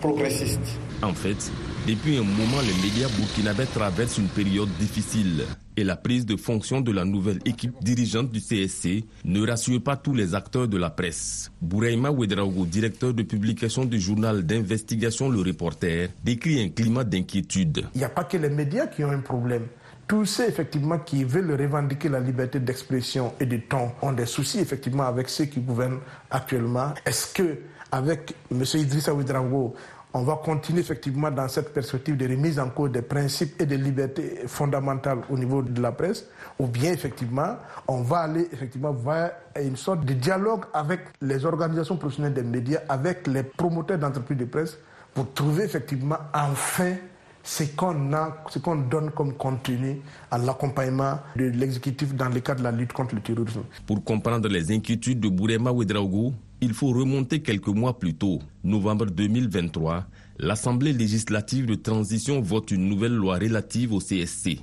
progressiste. 0.00 0.60
En 1.02 1.14
fait, 1.14 1.50
depuis 1.88 2.18
un 2.18 2.22
moment, 2.22 2.60
les 2.62 2.88
médias 2.88 3.08
burkinabés 3.18 3.66
traversent 3.74 4.18
une 4.18 4.28
période 4.28 4.68
difficile 4.78 5.44
et 5.76 5.84
la 5.84 5.96
prise 5.96 6.26
de 6.26 6.36
fonction 6.36 6.80
de 6.80 6.92
la 6.92 7.04
nouvelle 7.04 7.38
équipe 7.44 7.74
dirigeante 7.82 8.30
du 8.30 8.40
CSC 8.40 9.04
ne 9.24 9.46
rassure 9.46 9.82
pas 9.82 9.96
tous 9.96 10.14
les 10.14 10.34
acteurs 10.34 10.68
de 10.68 10.76
la 10.76 10.90
presse. 10.90 11.50
Bouraïma 11.60 12.10
Ouedraogo, 12.10 12.66
directeur 12.66 13.14
de 13.14 13.22
publication 13.22 13.84
du 13.84 14.00
journal 14.00 14.44
d'investigation 14.44 15.28
Le 15.28 15.40
Reporter, 15.40 16.10
décrit 16.22 16.62
un 16.62 16.68
climat 16.68 17.04
d'inquiétude. 17.04 17.86
Il 17.94 17.98
n'y 17.98 18.04
a 18.04 18.08
pas 18.08 18.24
que 18.24 18.36
les 18.36 18.50
médias 18.50 18.86
qui 18.86 19.04
ont 19.04 19.10
un 19.10 19.20
problème. 19.20 19.66
Tous 20.06 20.26
ceux 20.26 20.48
effectivement 20.48 20.98
qui 20.98 21.24
veulent 21.24 21.52
revendiquer 21.52 22.08
la 22.08 22.20
liberté 22.20 22.60
d'expression 22.60 23.32
et 23.40 23.46
de 23.46 23.56
ton 23.56 23.92
ont 24.02 24.12
des 24.12 24.26
soucis 24.26 24.58
effectivement 24.58 25.04
avec 25.04 25.28
ceux 25.28 25.46
qui 25.46 25.60
gouvernent 25.60 26.00
actuellement. 26.30 26.92
Est-ce 27.06 27.32
que 27.32 27.58
avec 27.90 28.34
M. 28.50 28.64
Idrissa 28.74 29.14
Ouedraogo, 29.14 29.74
on 30.14 30.22
va 30.22 30.40
continuer 30.44 30.80
effectivement 30.80 31.30
dans 31.30 31.48
cette 31.48 31.72
perspective 31.72 32.16
de 32.16 32.28
remise 32.28 32.58
en 32.58 32.68
cause 32.68 32.92
des 32.92 33.02
principes 33.02 33.60
et 33.60 33.66
des 33.66 33.78
libertés 33.78 34.40
fondamentales 34.46 35.20
au 35.30 35.38
niveau 35.38 35.62
de 35.62 35.80
la 35.80 35.92
presse, 35.92 36.26
ou 36.58 36.66
bien 36.66 36.92
effectivement 36.92 37.56
on 37.88 38.02
va 38.02 38.18
aller 38.18 38.48
effectivement 38.52 38.92
vers 38.92 39.32
une 39.60 39.76
sorte 39.76 40.04
de 40.04 40.12
dialogue 40.14 40.64
avec 40.74 41.00
les 41.20 41.44
organisations 41.44 41.96
professionnelles 41.96 42.34
des 42.34 42.42
médias, 42.42 42.80
avec 42.88 43.26
les 43.26 43.42
promoteurs 43.42 43.98
d'entreprises 43.98 44.38
de 44.38 44.44
presse, 44.44 44.78
pour 45.14 45.32
trouver 45.32 45.64
effectivement 45.64 46.18
enfin 46.34 46.94
ce 47.42 47.64
qu'on 47.64 48.12
a, 48.12 48.36
ce 48.50 48.58
qu'on 48.60 48.76
donne 48.76 49.10
comme 49.10 49.34
contenu 49.34 50.00
à 50.30 50.38
l'accompagnement 50.38 51.18
de 51.36 51.46
l'exécutif 51.46 52.14
dans 52.14 52.28
le 52.28 52.40
cadre 52.40 52.60
de 52.60 52.64
la 52.64 52.70
lutte 52.70 52.92
contre 52.92 53.14
le 53.16 53.20
terrorisme. 53.20 53.62
Pour 53.86 54.02
comprendre 54.04 54.48
les 54.48 54.70
inquiétudes 54.72 55.20
de 55.20 55.28
Bourema 55.28 55.72
Ouedraogo, 55.72 56.32
il 56.62 56.74
faut 56.74 56.92
remonter 56.92 57.42
quelques 57.42 57.66
mois 57.66 57.98
plus 57.98 58.14
tôt. 58.14 58.38
Novembre 58.62 59.06
2023, 59.06 60.06
l'Assemblée 60.38 60.92
législative 60.92 61.66
de 61.66 61.74
transition 61.74 62.40
vote 62.40 62.70
une 62.70 62.88
nouvelle 62.88 63.16
loi 63.16 63.36
relative 63.36 63.92
au 63.92 63.98
CSC. 63.98 64.60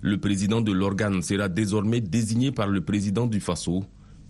Le 0.00 0.16
président 0.16 0.62
de 0.62 0.72
l'organe 0.72 1.20
sera 1.20 1.50
désormais 1.50 2.00
désigné 2.00 2.50
par 2.50 2.66
le 2.66 2.80
président 2.80 3.26
du 3.26 3.40
FASO 3.40 3.84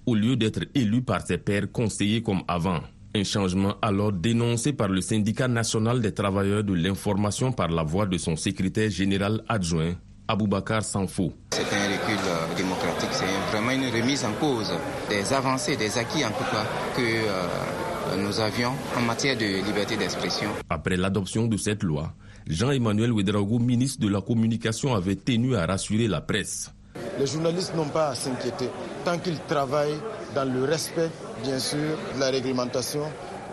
au 0.06 0.14
lieu 0.16 0.36
d'être 0.36 0.64
élu 0.74 1.02
par 1.02 1.24
ses 1.24 1.38
pairs 1.38 1.70
conseillers 1.70 2.20
comme 2.20 2.42
avant. 2.48 2.80
Un 3.14 3.22
changement 3.22 3.76
alors 3.80 4.12
dénoncé 4.12 4.72
par 4.72 4.88
le 4.88 5.00
syndicat 5.00 5.46
national 5.46 6.00
des 6.00 6.12
travailleurs 6.12 6.64
de 6.64 6.74
l'information 6.74 7.52
par 7.52 7.68
la 7.68 7.84
voix 7.84 8.06
de 8.06 8.18
son 8.18 8.34
secrétaire 8.34 8.90
général 8.90 9.44
adjoint, 9.48 9.94
Aboubakar 10.26 10.82
Sanfo. 10.82 11.32
C'est 11.50 11.60
un 11.62 11.84
recul 11.86 12.18
euh, 12.26 12.54
démocratique, 12.56 13.10
c'est 13.12 13.24
vraiment 13.52 13.70
une 13.72 13.90
remise 13.94 14.24
en 14.24 14.32
cause 14.40 14.72
des 15.08 15.32
avancées, 15.32 15.76
des 15.76 15.98
acquis 15.98 16.24
en 16.24 16.30
tout 16.30 16.44
cas 16.50 16.64
que 16.96 17.02
euh, 17.02 18.16
nous 18.22 18.40
avions 18.40 18.72
en 18.96 19.02
matière 19.02 19.36
de 19.36 19.64
liberté 19.64 19.96
d'expression. 19.96 20.48
Après 20.70 20.96
l'adoption 20.96 21.46
de 21.46 21.56
cette 21.56 21.82
loi, 21.82 22.12
Jean-Emmanuel 22.46 23.12
Ouedraogo, 23.12 23.58
ministre 23.58 24.00
de 24.02 24.08
la 24.08 24.20
Communication, 24.20 24.94
avait 24.94 25.16
tenu 25.16 25.56
à 25.56 25.66
rassurer 25.66 26.08
la 26.08 26.20
presse. 26.20 26.70
Les 27.18 27.26
journalistes 27.26 27.74
n'ont 27.74 27.88
pas 27.88 28.08
à 28.08 28.14
s'inquiéter 28.14 28.68
tant 29.04 29.18
qu'ils 29.18 29.38
travaillent 29.46 30.00
dans 30.34 30.44
le 30.50 30.64
respect, 30.64 31.10
bien 31.42 31.58
sûr, 31.58 31.78
de 32.14 32.20
la 32.20 32.30
réglementation 32.30 33.02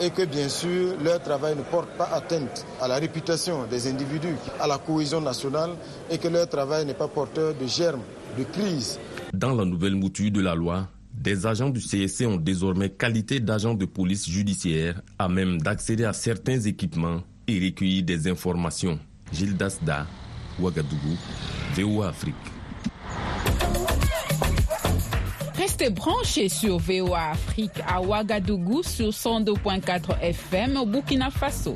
et 0.01 0.09
que 0.09 0.25
bien 0.25 0.49
sûr 0.49 0.95
leur 1.03 1.21
travail 1.21 1.55
ne 1.55 1.61
porte 1.61 1.89
pas 1.97 2.09
atteinte 2.11 2.65
à 2.81 2.87
la 2.87 2.95
réputation 2.95 3.65
des 3.69 3.87
individus, 3.87 4.35
à 4.59 4.67
la 4.67 4.79
cohésion 4.79 5.21
nationale 5.21 5.71
et 6.09 6.17
que 6.17 6.27
leur 6.27 6.49
travail 6.49 6.85
n'est 6.85 6.95
pas 6.95 7.07
porteur 7.07 7.53
de 7.53 7.67
germes 7.67 8.01
de 8.37 8.43
crise. 8.43 8.99
Dans 9.33 9.53
la 9.53 9.63
nouvelle 9.63 9.95
mouture 9.95 10.31
de 10.31 10.41
la 10.41 10.55
loi, 10.55 10.87
des 11.13 11.45
agents 11.45 11.69
du 11.69 11.79
CSC 11.79 12.25
ont 12.25 12.37
désormais 12.37 12.89
qualité 12.89 13.39
d'agents 13.39 13.75
de 13.75 13.85
police 13.85 14.27
judiciaire 14.27 15.01
à 15.19 15.29
même 15.29 15.61
d'accéder 15.61 16.05
à 16.05 16.13
certains 16.13 16.59
équipements 16.61 17.21
et 17.47 17.59
recueillir 17.63 18.03
des 18.03 18.27
informations. 18.27 18.97
Gilles 19.31 19.55
Dasda, 19.55 20.07
Ouagadougou, 20.59 21.15
VOA 21.75 22.09
Afrique. 22.09 22.35
Restez 25.61 25.91
branchés 25.91 26.49
sur 26.49 26.79
VOA 26.79 27.33
Afrique 27.33 27.83
à 27.87 28.01
Ouagadougou 28.01 28.81
sur 28.81 29.09
102.4 29.09 30.19
FM 30.19 30.75
au 30.77 30.87
Burkina 30.87 31.29
Faso. 31.29 31.75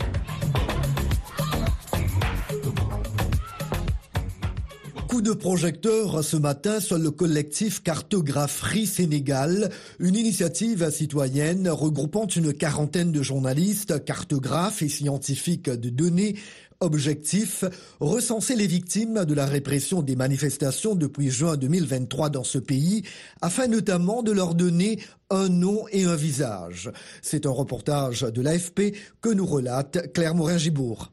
Coup 5.08 5.22
de 5.22 5.34
projecteur 5.34 6.24
ce 6.24 6.36
matin 6.36 6.80
sur 6.80 6.98
le 6.98 7.12
collectif 7.12 7.84
Cartographerie 7.84 8.88
Sénégal, 8.88 9.70
une 10.00 10.16
initiative 10.16 10.90
citoyenne 10.90 11.70
regroupant 11.70 12.26
une 12.26 12.54
quarantaine 12.54 13.12
de 13.12 13.22
journalistes, 13.22 14.04
cartographes 14.04 14.82
et 14.82 14.90
scientifiques 14.90 15.70
de 15.70 15.90
données 15.90 16.36
Objectif, 16.82 17.64
recenser 18.00 18.56
les 18.56 18.68
victimes 18.68 19.26
de 19.26 19.34
la 19.34 19.46
répression 19.46 20.02
des 20.02 20.16
manifestations 20.16 20.96
depuis 20.96 21.30
juin 21.30 21.58
2023 21.58 22.30
dans 22.30 22.44
ce 22.44 22.58
pays, 22.58 23.04
afin 23.42 23.68
notamment 23.68 24.24
de 24.24 24.32
leur 24.32 24.56
donner 24.56 25.00
un 25.30 25.48
nom 25.50 25.86
et 25.92 26.04
un 26.04 26.16
visage. 26.16 26.92
C'est 27.22 27.46
un 27.46 27.52
reportage 27.52 28.22
de 28.22 28.42
l'AFP 28.42 28.96
que 29.22 29.30
nous 29.30 29.46
relate 29.46 30.12
Claire 30.14 30.36
Morin-Gibourg. 30.36 31.12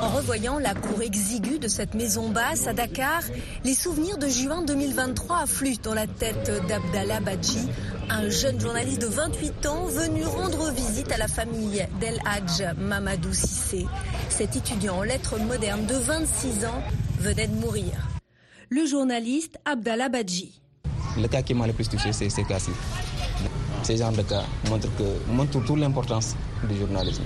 En 0.00 0.08
revoyant 0.10 0.58
la 0.58 0.74
cour 0.74 1.02
exiguë 1.02 1.58
de 1.58 1.68
cette 1.68 1.94
maison 1.94 2.30
basse 2.30 2.66
à 2.66 2.72
Dakar, 2.72 3.22
les 3.64 3.74
souvenirs 3.74 4.18
de 4.18 4.28
juin 4.28 4.62
2023 4.62 5.38
affluent 5.38 5.80
dans 5.82 5.94
la 5.94 6.06
tête 6.06 6.50
d'Abdallah 6.68 7.20
Badji, 7.20 7.68
un 8.10 8.30
jeune 8.30 8.60
journaliste 8.60 9.02
de 9.02 9.06
28 9.06 9.66
ans 9.66 9.84
venu 9.86 10.24
rendre 10.24 10.70
visite 10.72 11.10
à 11.12 11.16
la 11.18 11.28
famille 11.28 11.86
d'El 12.00 12.18
Hadj 12.24 12.74
Mamadou 12.78 13.32
Sissé. 13.32 13.86
Cet 14.28 14.56
étudiant 14.56 14.98
en 14.98 15.02
lettres 15.02 15.38
modernes 15.38 15.86
de 15.86 15.94
26 15.94 16.64
ans 16.64 16.82
venait 17.20 17.46
de 17.46 17.54
mourir. 17.54 17.92
Le 18.70 18.86
journaliste 18.86 19.58
Abdallah 19.64 20.08
Badji. 20.08 20.60
Le 21.16 21.26
cas 21.28 21.42
qui 21.42 21.54
m'a 21.54 21.66
le 21.66 21.72
plus 21.72 21.88
touché, 21.88 22.12
c'est 22.12 22.28
ces 22.30 22.44
cas-ci. 22.44 22.70
Ces 23.82 23.96
genres 23.96 24.12
de 24.12 24.22
cas 24.22 24.44
montrent, 24.68 24.88
que, 24.96 25.66
toute 25.66 25.78
l'importance 25.78 26.34
du 26.68 26.76
journalisme. 26.76 27.22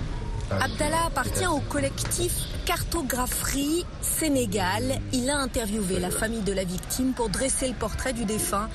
Abdallah 0.60 1.06
appartient 1.06 1.46
au 1.46 1.60
collectif 1.60 2.32
Cartographerie 2.66 3.84
Sénégal. 4.00 5.00
Il 5.12 5.30
a 5.30 5.38
interviewé 5.38 5.98
la 5.98 6.10
famille 6.10 6.42
de 6.42 6.52
la 6.52 6.64
victime 6.64 7.12
pour 7.12 7.28
dresser 7.28 7.68
le 7.68 7.74
portrait 7.74 8.12
du 8.12 8.24
défunt 8.24 8.68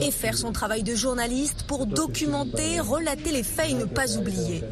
et 0.00 0.10
faire 0.10 0.36
son 0.36 0.52
travail 0.52 0.82
de 0.82 0.94
journaliste 0.94 1.64
pour 1.66 1.86
documenter, 1.86 2.80
relater 2.80 3.32
les 3.32 3.42
faits 3.42 3.70
et 3.70 3.74
ne 3.74 3.84
pas 3.84 4.16
oublier. 4.16 4.62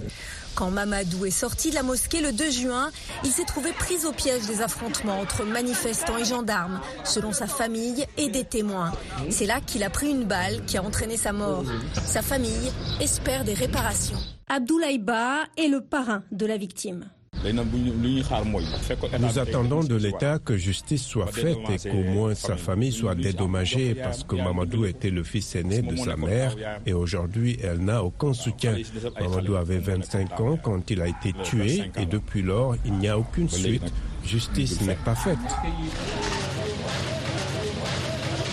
Quand 0.54 0.70
Mamadou 0.70 1.26
est 1.26 1.30
sorti 1.30 1.70
de 1.70 1.76
la 1.76 1.82
mosquée 1.82 2.20
le 2.20 2.32
2 2.32 2.50
juin, 2.50 2.90
il 3.24 3.30
s'est 3.30 3.44
trouvé 3.44 3.72
pris 3.72 4.04
au 4.04 4.12
piège 4.12 4.46
des 4.46 4.62
affrontements 4.62 5.20
entre 5.20 5.44
manifestants 5.44 6.18
et 6.18 6.24
gendarmes, 6.24 6.80
selon 7.04 7.32
sa 7.32 7.46
famille 7.46 8.04
et 8.18 8.28
des 8.28 8.44
témoins. 8.44 8.92
C'est 9.30 9.46
là 9.46 9.60
qu'il 9.64 9.82
a 9.84 9.90
pris 9.90 10.10
une 10.10 10.24
balle 10.24 10.64
qui 10.66 10.76
a 10.76 10.82
entraîné 10.82 11.16
sa 11.16 11.32
mort. 11.32 11.64
Sa 12.04 12.22
famille 12.22 12.72
espère 13.00 13.44
des 13.44 13.54
réparations. 13.54 14.18
Abdoulaye 14.52 14.98
Ba 14.98 15.44
est 15.56 15.68
le 15.68 15.80
parrain 15.80 16.24
de 16.32 16.44
la 16.44 16.56
victime. 16.56 17.04
Nous 17.44 19.38
attendons 19.38 19.84
de 19.84 19.94
l'État 19.94 20.40
que 20.40 20.56
justice 20.56 21.04
soit 21.04 21.30
faite 21.30 21.56
et 21.72 21.88
qu'au 21.88 22.02
moins 22.02 22.34
sa 22.34 22.56
famille 22.56 22.90
soit 22.90 23.14
dédommagée 23.14 23.94
parce 23.94 24.24
que 24.24 24.34
Mamadou 24.34 24.86
était 24.86 25.10
le 25.10 25.22
fils 25.22 25.54
aîné 25.54 25.82
de 25.82 25.94
sa 25.94 26.16
mère 26.16 26.56
et 26.84 26.92
aujourd'hui 26.92 27.58
elle 27.62 27.78
n'a 27.78 28.02
aucun 28.02 28.32
soutien. 28.32 28.74
Mamadou 29.20 29.54
avait 29.54 29.78
25 29.78 30.40
ans 30.40 30.58
quand 30.60 30.90
il 30.90 31.00
a 31.00 31.06
été 31.06 31.32
tué 31.44 31.92
et 31.96 32.06
depuis 32.06 32.42
lors 32.42 32.74
il 32.84 32.94
n'y 32.94 33.06
a 33.08 33.16
aucune 33.16 33.48
suite. 33.48 33.84
Justice 34.24 34.80
n'est 34.80 34.96
pas 34.96 35.14
faite. 35.14 35.38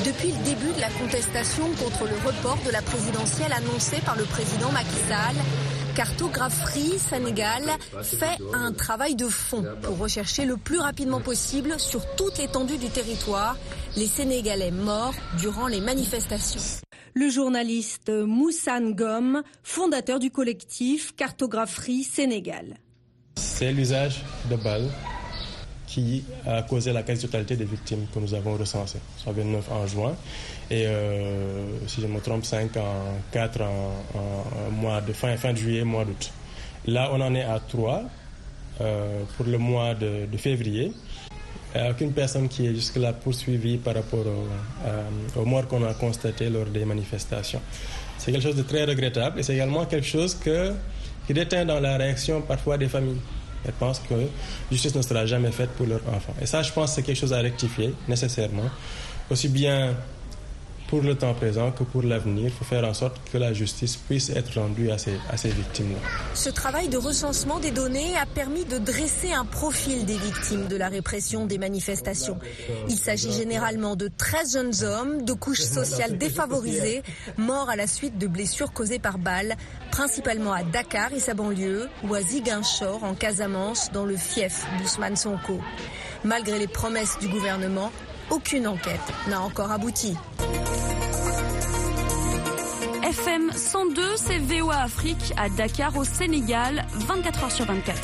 Depuis 0.06 0.30
le 0.32 0.44
début 0.46 0.74
de 0.76 0.80
la 0.80 0.90
contestation 0.90 1.64
contre 1.84 2.06
le 2.06 2.16
report 2.26 2.60
de 2.66 2.72
la 2.72 2.84
présidentielle 2.84 3.52
annoncée 3.52 4.00
par 4.06 4.16
le 4.16 4.24
président 4.26 4.72
Macky 4.72 4.96
Sall, 5.10 5.36
Cartographerie 5.98 7.00
Sénégal 7.00 7.64
fait 8.04 8.38
un 8.54 8.72
travail 8.72 9.16
de 9.16 9.26
fond 9.28 9.66
pour 9.82 9.98
rechercher 9.98 10.46
le 10.46 10.56
plus 10.56 10.78
rapidement 10.78 11.22
possible 11.22 11.80
sur 11.80 12.06
toute 12.16 12.38
l'étendue 12.38 12.78
du 12.78 12.88
territoire 12.88 13.58
les 13.96 14.06
Sénégalais 14.06 14.70
morts 14.70 15.16
durant 15.40 15.66
les 15.66 15.82
manifestations. 15.82 16.62
Le 17.16 17.30
journaliste 17.30 18.12
Moussa 18.12 18.80
Ngom, 18.80 19.42
fondateur 19.64 20.20
du 20.20 20.30
collectif 20.30 21.16
Cartographerie 21.16 22.04
Sénégal. 22.04 22.76
C'est 23.36 23.72
l'usage 23.72 24.24
de 24.52 24.56
balles 24.56 24.92
qui 25.88 26.24
a 26.46 26.62
causé 26.64 26.92
la 26.92 27.02
quasi-totalité 27.02 27.56
des 27.56 27.66
victimes 27.66 28.06
que 28.14 28.20
nous 28.20 28.34
avons 28.34 28.56
recensées, 28.58 29.00
soit 29.18 29.32
29 29.32 29.72
en 29.72 29.88
juin 29.88 30.16
et, 30.70 30.86
euh, 30.86 31.66
si 31.88 32.02
je 32.02 32.08
me 32.08 32.20
trompe, 32.20 32.46
5 32.46 32.76
en 32.78 33.20
4 33.32 33.62
en, 33.62 34.72
mois 34.72 35.02
de 35.02 35.14
fin, 35.14 35.36
fin 35.38 35.56
juillet, 35.56 35.84
mois 35.84 36.04
d'août. 36.04 36.32
Là, 36.86 37.10
on 37.14 37.22
en 37.22 37.34
est 37.34 37.44
à 37.44 37.60
3 37.60 38.04
euh, 38.82 39.24
pour 39.36 39.46
le 39.46 39.58
mois 39.58 39.96
de, 39.96 40.28
février. 40.38 40.92
Il 41.74 41.82
n'y 41.82 41.88
a 41.88 41.92
aucune 41.92 42.12
personne 42.12 42.48
qui 42.50 42.68
est 42.68 42.76
jusque-là 42.76 43.14
poursuivie 43.14 43.78
par 43.78 43.96
rapport 43.96 44.26
aux 45.36 45.46
morts 45.46 45.68
qu'on 45.68 45.84
a 45.86 45.94
constatées 45.94 46.50
lors 46.50 46.66
des 46.66 46.86
manifestations. 46.86 47.62
C'est 48.18 48.32
quelque 48.32 48.44
chose 48.44 48.56
de 48.56 48.64
très 48.64 48.84
regrettable 48.86 49.40
et 49.40 49.44
c'est 49.44 49.54
également 49.54 49.86
quelque 49.86 50.08
chose 50.08 50.36
que, 50.36 50.74
qui 51.26 51.34
déteint 51.34 51.66
dans 51.66 51.80
la 51.80 51.98
réaction 51.98 52.42
parfois 52.42 52.78
des 52.78 52.88
familles. 52.88 53.20
Elles 53.66 53.74
pensent 53.74 54.00
que 54.00 54.16
justice 54.72 54.96
ne 54.96 55.02
sera 55.02 55.26
jamais 55.26 55.52
faite 55.52 55.72
pour 55.72 55.86
leurs 55.86 56.08
enfants. 56.08 56.36
Et 56.42 56.46
ça, 56.46 56.62
je 56.62 56.72
pense, 56.72 56.94
c'est 56.94 57.04
quelque 57.04 57.20
chose 57.20 57.34
à 57.34 57.40
rectifier 57.40 57.94
nécessairement, 58.08 58.70
aussi 59.30 59.50
bien 59.50 59.96
pour 60.88 61.02
le 61.02 61.16
temps 61.16 61.34
présent 61.34 61.72
que 61.72 61.84
pour 61.84 62.04
l'avenir. 62.04 62.46
Il 62.46 62.52
faut 62.52 62.66
faire 62.66 62.84
en 62.86 62.94
sorte 62.94 63.18
que 63.32 63.38
la 63.38 63.54
justice 63.54 63.98
puisse 63.98 64.30
être 64.30 64.60
rendue 64.60 64.90
à 64.92 64.98
ces, 64.98 65.18
à 65.30 65.38
ces 65.38 65.50
victimes-là. 65.50 66.00
Ce 66.34 66.50
travail 66.50 66.88
de 66.90 66.98
recensement 66.98 67.60
des 67.60 67.72
données 67.72 68.16
a 68.18 68.26
permis 68.26 68.66
de 68.66 68.78
dresser 68.78 69.32
un 69.34 69.46
profil 69.46 70.06
des 70.06 70.18
victimes 70.18 70.68
de 70.68 70.76
la 70.78 70.90
répression 70.90 71.46
des 71.46 71.58
manifestations. 71.58 72.38
Il 72.90 72.98
s'agit 72.98 73.32
généralement 73.32 73.96
de 73.96 74.10
13 74.16 74.54
jeunes 74.54 74.84
hommes 74.84 75.24
de 75.24 75.34
couches 75.34 75.62
sociales 75.62 76.18
défavorisées, 76.18 77.04
morts 77.38 77.70
à 77.70 77.76
la 77.76 77.88
suite 77.88 78.18
de 78.18 78.28
blessures 78.28 78.72
causées 78.74 79.00
par 79.00 79.18
balles, 79.18 79.56
principalement 79.92 80.54
à 80.54 80.64
Dakar 80.64 81.14
et 81.14 81.20
sa 81.20 81.34
banlieue, 81.34 81.90
ou 82.04 82.14
à 82.14 82.22
Ziguinchor 82.22 83.04
en 83.04 83.14
Casamance, 83.14 83.92
dans 83.92 84.06
le 84.06 84.16
fief 84.16 84.66
d'Ousmane 84.82 85.16
Sonko. 85.16 85.60
Malgré 86.24 86.60
les 86.60 86.68
promesses 86.68 87.18
du 87.20 87.28
gouvernement, 87.28 87.92
aucune 88.30 88.68
enquête 88.68 89.00
n'a 89.30 89.42
encore 89.42 89.72
abouti. 89.72 90.16
FM 93.28 93.52
102, 93.52 94.02
c'est 94.16 94.38
VOA 94.38 94.84
Afrique 94.84 95.34
à 95.36 95.50
Dakar 95.50 95.98
au 95.98 96.06
Sénégal, 96.06 96.86
24 96.94 97.48
h 97.48 97.52
sur 97.52 97.66
24. 97.66 97.98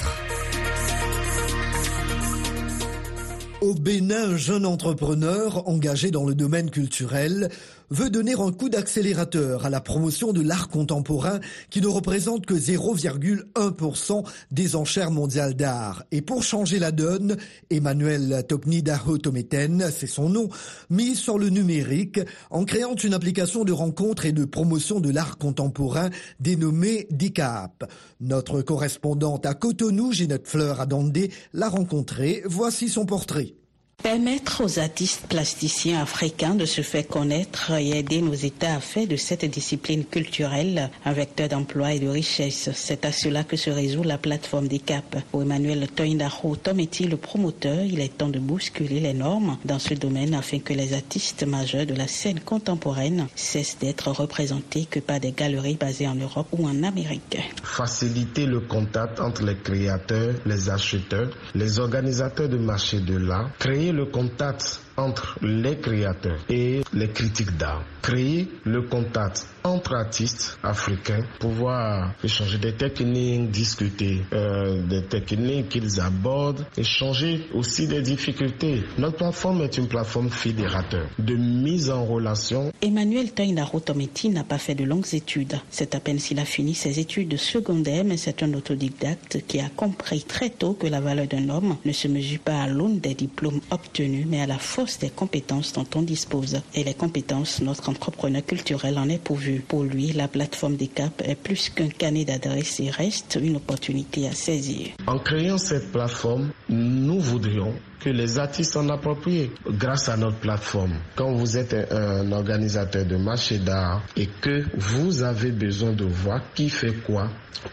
Au 3.62 3.74
Bénin, 3.74 4.32
un 4.32 4.36
jeune 4.36 4.66
entrepreneur 4.66 5.66
engagé 5.70 6.12
dans 6.12 6.26
le 6.26 6.36
domaine 6.36 6.70
culturel 6.70 7.50
veut 7.94 8.10
donner 8.10 8.34
un 8.34 8.52
coup 8.52 8.70
d'accélérateur 8.70 9.68
à 9.68 9.70
la 9.70 9.80
promotion 9.80 10.34
de 10.34 10.42
l'art 10.42 10.68
contemporain 10.68 11.40
qui 11.70 11.80
ne 11.80 11.88
représente 11.88 12.48
que 12.48 12.56
0,1% 12.56 14.26
des 14.50 14.76
enchères 14.76 15.12
mondiales 15.12 15.54
d'art. 15.54 16.04
Et 16.12 16.24
pour 16.24 16.42
changer 16.42 16.80
la 16.80 16.92
donne, 16.92 17.38
Emmanuel 17.70 18.46
Toknidaho 18.48 19.20
Tometen, 19.20 19.92
c'est 19.96 20.08
son 20.08 20.30
nom, 20.30 20.50
mise 20.90 21.20
sur 21.20 21.38
le 21.38 21.50
numérique 21.50 22.20
en 22.50 22.66
créant 22.66 22.96
une 22.96 23.14
application 23.14 23.64
de 23.64 23.72
rencontre 23.72 24.26
et 24.26 24.32
de 24.32 24.46
promotion 24.46 25.00
de 25.00 25.12
l'art 25.12 25.38
contemporain 25.38 26.10
dénommée 26.40 27.08
DICAP. 27.12 27.84
Notre 28.20 28.64
correspondante 28.64 29.46
à 29.46 29.54
Cotonou, 29.54 30.12
Ginette 30.12 30.48
Fleur 30.48 30.82
Adandé, 30.82 31.32
l'a 31.54 31.70
rencontrée. 31.70 32.42
Voici 32.46 32.90
son 32.90 33.06
portrait. 33.06 33.54
Permettre 34.02 34.62
aux 34.66 34.80
artistes 34.80 35.28
plasticiens 35.30 36.02
africains 36.02 36.56
de 36.56 36.66
se 36.66 36.82
faire 36.82 37.08
connaître 37.08 37.72
et 37.72 37.98
aider 38.00 38.22
nos 38.22 38.34
États 38.34 38.76
à 38.76 38.80
faire 38.82 39.08
de 39.08 39.16
cette 39.16 39.46
discipline 39.46 40.04
culturelle 40.04 40.90
un 41.06 41.14
vecteur 41.14 41.48
d'emploi 41.48 41.94
et 41.94 42.00
de 42.00 42.10
richesse. 42.10 42.70
C'est 42.74 43.06
à 43.06 43.14
cela 43.14 43.46
que 43.46 43.56
se 43.56 43.70
résout 43.70 44.04
la 44.04 44.18
plateforme 44.18 44.68
des 44.68 44.80
CAP. 44.80 45.20
Pour 45.32 45.44
Emmanuel 45.44 45.88
Toindaro 45.88 46.56
Tometi, 46.58 47.06
le 47.08 47.16
promoteur, 47.16 47.80
il 47.86 48.02
est 48.02 48.18
temps 48.18 48.28
de 48.28 48.40
bousculer 48.40 49.00
les 49.00 49.14
normes 49.14 49.58
dans 49.64 49.80
ce 49.80 49.94
domaine 49.94 50.34
afin 50.34 50.60
que 50.60 50.74
les 50.74 50.94
artistes 50.94 51.46
majeurs 51.48 51.86
de 51.86 51.94
la 51.94 52.08
scène 52.08 52.42
contemporaine 52.42 53.28
cessent 53.36 53.78
d'être 53.80 54.12
représentés 54.12 54.84
que 54.86 55.00
par 55.00 55.22
des 55.22 55.32
galeries 55.32 55.78
basées 55.78 56.08
en 56.10 56.16
Europe 56.16 56.48
ou 56.52 56.68
en 56.68 56.84
Amérique. 56.84 57.38
Faciliter 57.64 58.46
le 58.48 58.60
contact 58.60 59.22
entre 59.22 59.44
les 59.44 59.56
créateurs, 59.58 60.36
les 60.46 60.70
acheteurs, 60.70 61.30
les 61.56 61.80
organisateurs 61.80 62.50
de 62.50 62.58
marché 62.58 63.00
de 63.00 63.16
l'art, 63.16 63.50
créer 63.60 63.83
le 63.92 64.06
contact 64.06 64.82
entre 64.98 65.38
les 65.42 65.78
créateurs 65.78 66.40
et 66.50 66.82
les 66.94 67.10
critiques 67.10 67.58
d'art. 67.58 67.84
Créer 68.02 68.50
le 68.66 68.82
contact 68.84 69.48
entre 69.64 69.96
artistes 69.96 70.58
africains, 70.62 71.24
pouvoir 71.40 72.14
échanger 72.24 72.58
des 72.58 72.74
techniques, 72.74 73.50
discuter 73.50 74.22
euh, 74.34 74.86
des 74.88 75.04
techniques 75.06 75.70
qu'ils 75.70 76.02
abordent, 76.02 76.66
échanger 76.78 77.48
aussi 77.54 77.88
des 77.88 78.02
difficultés. 78.02 78.84
Notre 78.98 79.18
plateforme 79.18 79.62
est 79.62 79.78
une 79.78 79.88
plateforme 79.88 80.30
fédérateur 80.30 81.08
de 81.18 81.36
mise 81.36 81.90
en 81.90 82.04
relation. 82.06 82.72
Emmanuel 82.82 83.32
Tainaro 83.32 83.80
Tometi 83.80 84.30
n'a 84.30 84.44
pas 84.44 84.58
fait 84.58 84.76
de 84.76 84.84
longues 84.84 85.14
études. 85.14 85.56
C'est 85.70 85.96
à 85.96 86.02
peine 86.02 86.20
s'il 86.20 86.40
a 86.40 86.46
fini 86.46 86.76
ses 86.76 87.00
études 87.00 87.38
secondaires, 87.38 88.04
mais 88.04 88.18
c'est 88.18 88.44
un 88.44 88.54
autodidacte 88.54 89.40
qui 89.48 89.60
a 89.62 89.70
compris 89.70 90.24
très 90.24 90.50
tôt 90.50 90.74
que 90.74 90.88
la 90.88 91.00
valeur 91.00 91.28
d'un 91.28 91.48
homme 91.50 91.78
ne 91.86 91.92
se 91.94 92.08
mesure 92.10 92.40
pas 92.40 92.62
à 92.64 92.68
l'aune 92.68 93.00
des 93.00 93.14
diplômes 93.14 93.62
obtenus, 93.72 94.26
mais 94.30 94.42
à 94.42 94.48
la 94.48 94.58
force 94.58 94.83
des 95.00 95.10
compétences 95.10 95.74
dont 95.74 95.86
on 95.96 96.02
dispose. 96.02 96.62
Et 96.76 96.84
les 96.84 96.94
compétences, 96.94 97.62
notre 97.62 97.90
entrepreneur 97.90 98.46
culturel 98.46 98.98
en 98.98 99.10
est 99.10 99.22
pourvu. 99.24 99.64
Pour 99.68 99.84
lui, 99.84 100.12
la 100.12 100.28
plateforme 100.28 100.76
des 100.76 100.88
CAP 100.88 101.22
est 101.26 101.36
plus 101.36 101.70
qu'un 101.70 101.90
canet 101.90 102.28
d'adresse 102.28 102.80
et 102.80 102.90
reste 102.90 103.40
une 103.42 103.56
opportunité 103.56 104.28
à 104.28 104.34
saisir. 104.34 104.88
En 105.08 105.20
créant 105.20 105.58
cette 105.58 105.92
plateforme, 105.92 106.52
nous 106.70 107.20
voudrions 107.20 107.74
que 108.04 108.10
les 108.10 108.38
artistes 108.38 108.74
s'en 108.74 108.90
approprient 108.90 109.50
grâce 109.68 110.10
à 110.10 110.18
notre 110.18 110.38
plateforme. 110.38 110.96
Quand 111.16 111.34
vous 111.34 111.58
êtes 111.58 111.74
un 111.92 112.32
organisateur 112.34 113.06
de 113.06 113.16
marché 113.16 113.60
d'art 113.60 114.02
et 114.18 114.28
que 114.42 114.64
vous 114.76 115.24
avez 115.24 115.52
besoin 115.52 115.94
de 115.94 116.04
voir 116.04 116.42
qui 116.54 116.70
fait 116.70 116.94
quoi, 117.06 117.30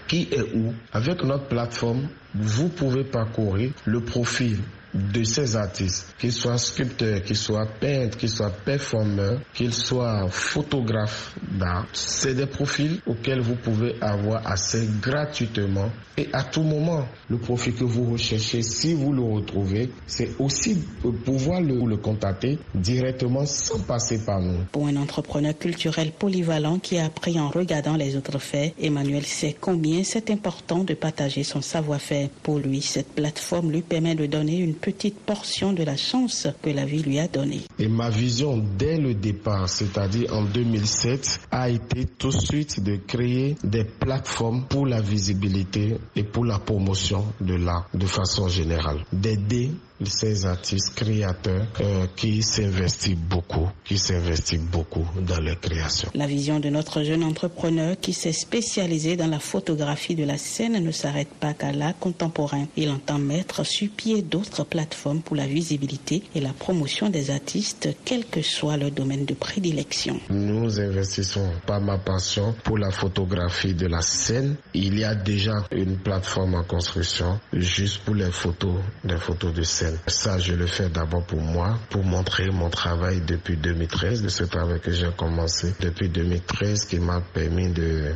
qui 0.07 0.29
est 0.31 0.43
où, 0.55 0.73
avec 0.93 1.25
notre 1.25 1.49
plateforme, 1.49 2.09
vous 2.35 2.69
pouvez 2.69 3.03
parcourir 3.03 3.73
le 3.85 4.01
profil 4.01 4.59
de 4.95 5.23
ces 5.25 5.57
artistes, 5.57 6.15
qu'ils 6.19 6.33
soient 6.33 6.59
sculpteurs, 6.59 7.23
qu'ils 7.23 7.37
soient 7.37 7.67
peintres, 7.81 8.17
qu'ils 8.19 8.29
soient 8.31 8.51
performeurs, 8.51 9.41
qu'ils 9.55 9.73
soient 9.75 10.29
photographes 10.31 11.35
d'art, 11.59 11.87
c'est 11.93 12.35
des 12.35 12.47
profils 12.47 13.01
auxquels 13.07 13.41
vous 13.41 13.57
pouvez 13.57 13.95
avoir 14.01 14.47
accès 14.47 14.87
gratuitement 15.01 15.91
et 16.17 16.29
à 16.33 16.43
tout 16.43 16.63
moment. 16.63 17.07
Le 17.29 17.39
profil 17.39 17.75
que 17.75 17.85
vous 17.85 18.13
recherchez, 18.13 18.63
si 18.63 18.95
vous 18.95 19.13
le 19.13 19.23
retrouvez, 19.23 19.91
c'est 20.07 20.31
aussi 20.39 20.77
pouvoir 21.25 21.61
le, 21.61 21.75
le 21.87 21.97
contacter 21.97 22.59
directement 22.75 23.47
sans 23.47 23.79
passer 23.81 24.25
par 24.25 24.41
nous. 24.41 24.65
Pour 24.73 24.87
un 24.87 24.97
entrepreneur 24.97 25.57
culturel 25.57 26.13
polyvalent 26.13 26.79
qui 26.79 26.99
a 26.99 27.07
appris 27.07 27.39
en 27.39 27.49
regardant 27.49 27.97
les 27.97 28.17
autres 28.17 28.39
faits, 28.39 28.75
Emmanuel 28.81 29.25
sait 29.25 29.57
combien 29.59 30.03
c'est 30.05 30.31
important 30.31 30.85
de 30.85 30.95
partager 30.95 31.45
son 31.45 31.61
savoir-faire. 31.63 32.29
Pour 32.43 32.59
lui, 32.59 32.81
cette 32.83 33.15
plateforme 33.15 33.71
lui 33.71 33.83
permet 33.83 34.15
de 34.15 34.27
donner 34.27 34.59
une 34.59 34.75
petite 34.81 35.19
portion 35.21 35.73
de 35.73 35.83
la 35.85 35.97
chance 35.97 36.49
que 36.63 36.71
la 36.71 36.85
vie 36.85 37.03
lui 37.03 37.19
a 37.19 37.29
donnée. 37.29 37.61
Et 37.79 37.89
ma 37.89 38.11
vision 38.11 38.63
dès 38.79 38.97
le 38.99 39.15
départ, 39.15 39.69
c'est-à-dire 39.69 40.33
en 40.35 40.43
2007, 40.45 41.41
a 41.51 41.69
été 41.69 42.07
tout 42.07 42.31
de 42.31 42.39
suite 42.41 42.83
de 42.83 42.97
créer 42.97 43.57
des 43.63 43.85
plateformes 43.85 44.65
pour 44.69 44.87
la 44.87 45.01
visibilité 45.01 45.97
et 46.17 46.23
pour 46.25 46.45
la 46.45 46.59
promotion 46.59 47.25
de 47.41 47.55
l'art 47.55 47.89
de 47.95 48.07
façon 48.07 48.49
générale. 48.49 49.05
D'aider 49.13 49.71
ces 50.07 50.47
artistes 50.47 50.95
créateurs 50.95 51.67
euh, 51.81 52.07
qui 52.17 52.43
s'investissent 52.43 53.17
beaucoup, 53.17 53.69
qui 53.85 53.99
s'investissent 53.99 54.61
beaucoup 54.61 55.07
dans 55.21 55.41
leur 55.41 55.61
création. 55.61 56.09
La 56.15 56.27
vision 56.27 56.61
de 56.61 56.69
notre 56.69 57.03
jeune 57.03 57.23
entrepreneur 57.23 57.97
qui 58.01 58.13
s'est 58.13 58.33
spécialisé 58.33 59.17
dans 59.17 59.27
la 59.27 59.39
photographie 59.41 60.15
de 60.15 60.25
la 60.25 60.39
scène 60.39 60.83
ne 60.83 60.91
s'arrête 60.93 61.29
pas 61.41 61.55
qu'à 61.55 61.73
l'art 61.73 61.99
contemporain. 61.99 62.67
Il 62.77 62.91
entend 62.91 63.19
mettre 63.19 63.65
sur 63.65 63.89
pied 63.91 64.23
d'autres 64.23 64.65
plateforme 64.65 65.21
pour 65.21 65.37
la 65.37 65.47
visibilité 65.47 66.23
et 66.35 66.41
la 66.41 66.53
promotion 66.53 67.11
des 67.11 67.31
artistes, 67.31 67.89
quel 68.05 68.25
que 68.25 68.43
soit 68.43 68.77
leur 68.77 68.91
domaine 68.91 69.25
de 69.25 69.35
prédilection. 69.35 70.21
Nous 70.31 70.81
investissons 70.81 71.51
pas 71.67 71.81
ma 71.81 71.99
passion 71.99 72.55
pour 72.65 72.79
la 72.79 72.91
photographie 72.91 73.75
de 73.75 73.87
la 73.87 74.01
scène. 74.01 74.57
Il 74.75 74.99
y 74.99 75.05
a 75.05 75.15
déjà 75.15 75.65
une 75.73 75.97
plateforme 75.99 76.55
en 76.55 76.65
construction 76.65 77.39
juste 77.53 77.99
pour 78.05 78.15
les 78.15 78.31
photos, 78.31 78.77
les 79.05 79.17
photos 79.19 79.53
de 79.53 79.63
scène. 79.63 79.90
Ça, 80.07 80.39
je 80.39 80.55
le 80.55 80.67
fais 80.67 80.89
d'abord 80.89 81.23
pour 81.25 81.41
moi, 81.41 81.79
pour 81.91 82.05
montrer 82.05 82.47
mon 82.51 82.69
travail 82.71 83.21
depuis 83.27 83.57
2013, 83.57 84.23
de 84.23 84.29
ce 84.29 84.45
travail 84.45 84.81
que 84.81 84.93
j'ai 84.93 85.11
commencé 85.17 85.75
depuis 85.81 86.09
2013 86.09 86.85
qui 86.87 86.99
m'a 86.99 87.21
permis 87.21 87.73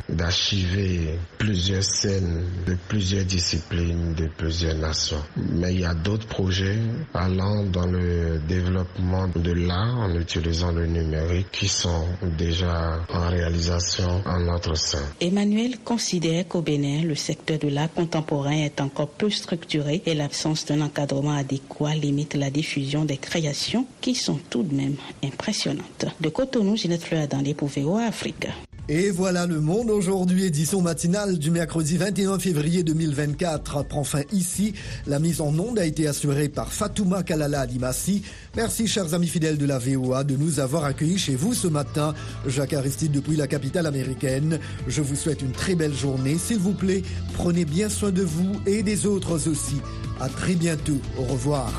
d'archiver 0.09 1.19
plusieurs 1.37 1.83
scènes 1.83 2.45
de 2.65 2.75
plusieurs 2.87 3.25
disciplines, 3.25 4.13
de 4.13 4.27
plusieurs 4.37 4.75
nations. 4.75 5.21
Mais 5.37 5.73
il 5.73 5.81
y 5.81 5.85
a 5.85 5.93
d'autres 5.93 6.27
projets 6.27 6.77
allant 7.13 7.63
dans 7.65 7.85
le 7.85 8.39
développement 8.47 9.27
de 9.35 9.51
l'art 9.51 9.97
en 9.99 10.13
utilisant 10.15 10.71
le 10.71 10.85
numérique 10.85 11.47
qui 11.51 11.67
sont 11.67 12.05
déjà 12.37 12.99
en 13.13 13.29
réalisation 13.29 14.21
en 14.25 14.39
notre 14.39 14.75
sein. 14.75 15.03
Emmanuel 15.21 15.79
considère 15.83 16.47
qu'au 16.47 16.61
Bénin, 16.61 17.03
le 17.03 17.15
secteur 17.15 17.59
de 17.59 17.67
l'art 17.67 17.91
contemporain 17.93 18.51
est 18.57 18.81
encore 18.81 19.09
peu 19.09 19.29
structuré 19.29 20.01
et 20.05 20.13
l'absence 20.13 20.65
d'un 20.65 20.81
encadrement 20.81 21.33
adéquat 21.35 21.64
limite 21.95 22.35
la 22.35 22.49
diffusion 22.49 23.05
des 23.05 23.17
créations 23.17 23.85
qui 24.01 24.15
sont 24.15 24.39
tout 24.49 24.63
de 24.63 24.73
même 24.73 24.95
impressionnantes. 25.23 26.05
De 26.21 26.29
Cotonou, 26.29 26.75
Ginette 26.75 27.03
Fleur 27.03 27.27
dans 27.27 27.41
les 27.41 27.53
Pouvéo 27.53 27.97
Afrique. 27.97 28.47
Et 28.87 29.09
voilà 29.09 29.47
le 29.47 29.59
monde 29.61 29.89
aujourd'hui, 29.89 30.43
édition 30.43 30.79
matinale 30.79 31.39
du 31.39 31.49
mercredi 31.49 31.97
21 31.97 32.37
février 32.37 32.83
2024 32.83 33.83
prend 33.85 34.03
fin 34.03 34.21
ici. 34.31 34.73
La 35.07 35.17
mise 35.17 35.41
en 35.41 35.57
onde 35.57 35.79
a 35.79 35.85
été 35.85 36.07
assurée 36.07 36.49
par 36.49 36.71
Fatouma 36.71 37.23
Kalala 37.23 37.61
Alimassi. 37.61 38.21
Merci 38.55 38.85
chers 38.87 39.15
amis 39.15 39.27
fidèles 39.27 39.57
de 39.57 39.65
la 39.65 39.79
VOA 39.79 40.23
de 40.23 40.35
nous 40.35 40.59
avoir 40.59 40.85
accueillis 40.85 41.17
chez 41.17 41.35
vous 41.35 41.55
ce 41.55 41.67
matin. 41.67 42.13
Jacques 42.45 42.73
Aristide 42.73 43.11
depuis 43.11 43.35
la 43.35 43.47
capitale 43.47 43.87
américaine. 43.87 44.59
Je 44.87 45.01
vous 45.01 45.15
souhaite 45.15 45.41
une 45.41 45.51
très 45.51 45.73
belle 45.73 45.95
journée. 45.95 46.37
S'il 46.37 46.59
vous 46.59 46.73
plaît, 46.73 47.01
prenez 47.33 47.65
bien 47.65 47.89
soin 47.89 48.11
de 48.11 48.21
vous 48.21 48.51
et 48.67 48.83
des 48.83 49.07
autres 49.07 49.49
aussi. 49.49 49.81
À 50.19 50.29
très 50.29 50.53
bientôt. 50.53 50.99
Au 51.17 51.23
revoir. 51.23 51.73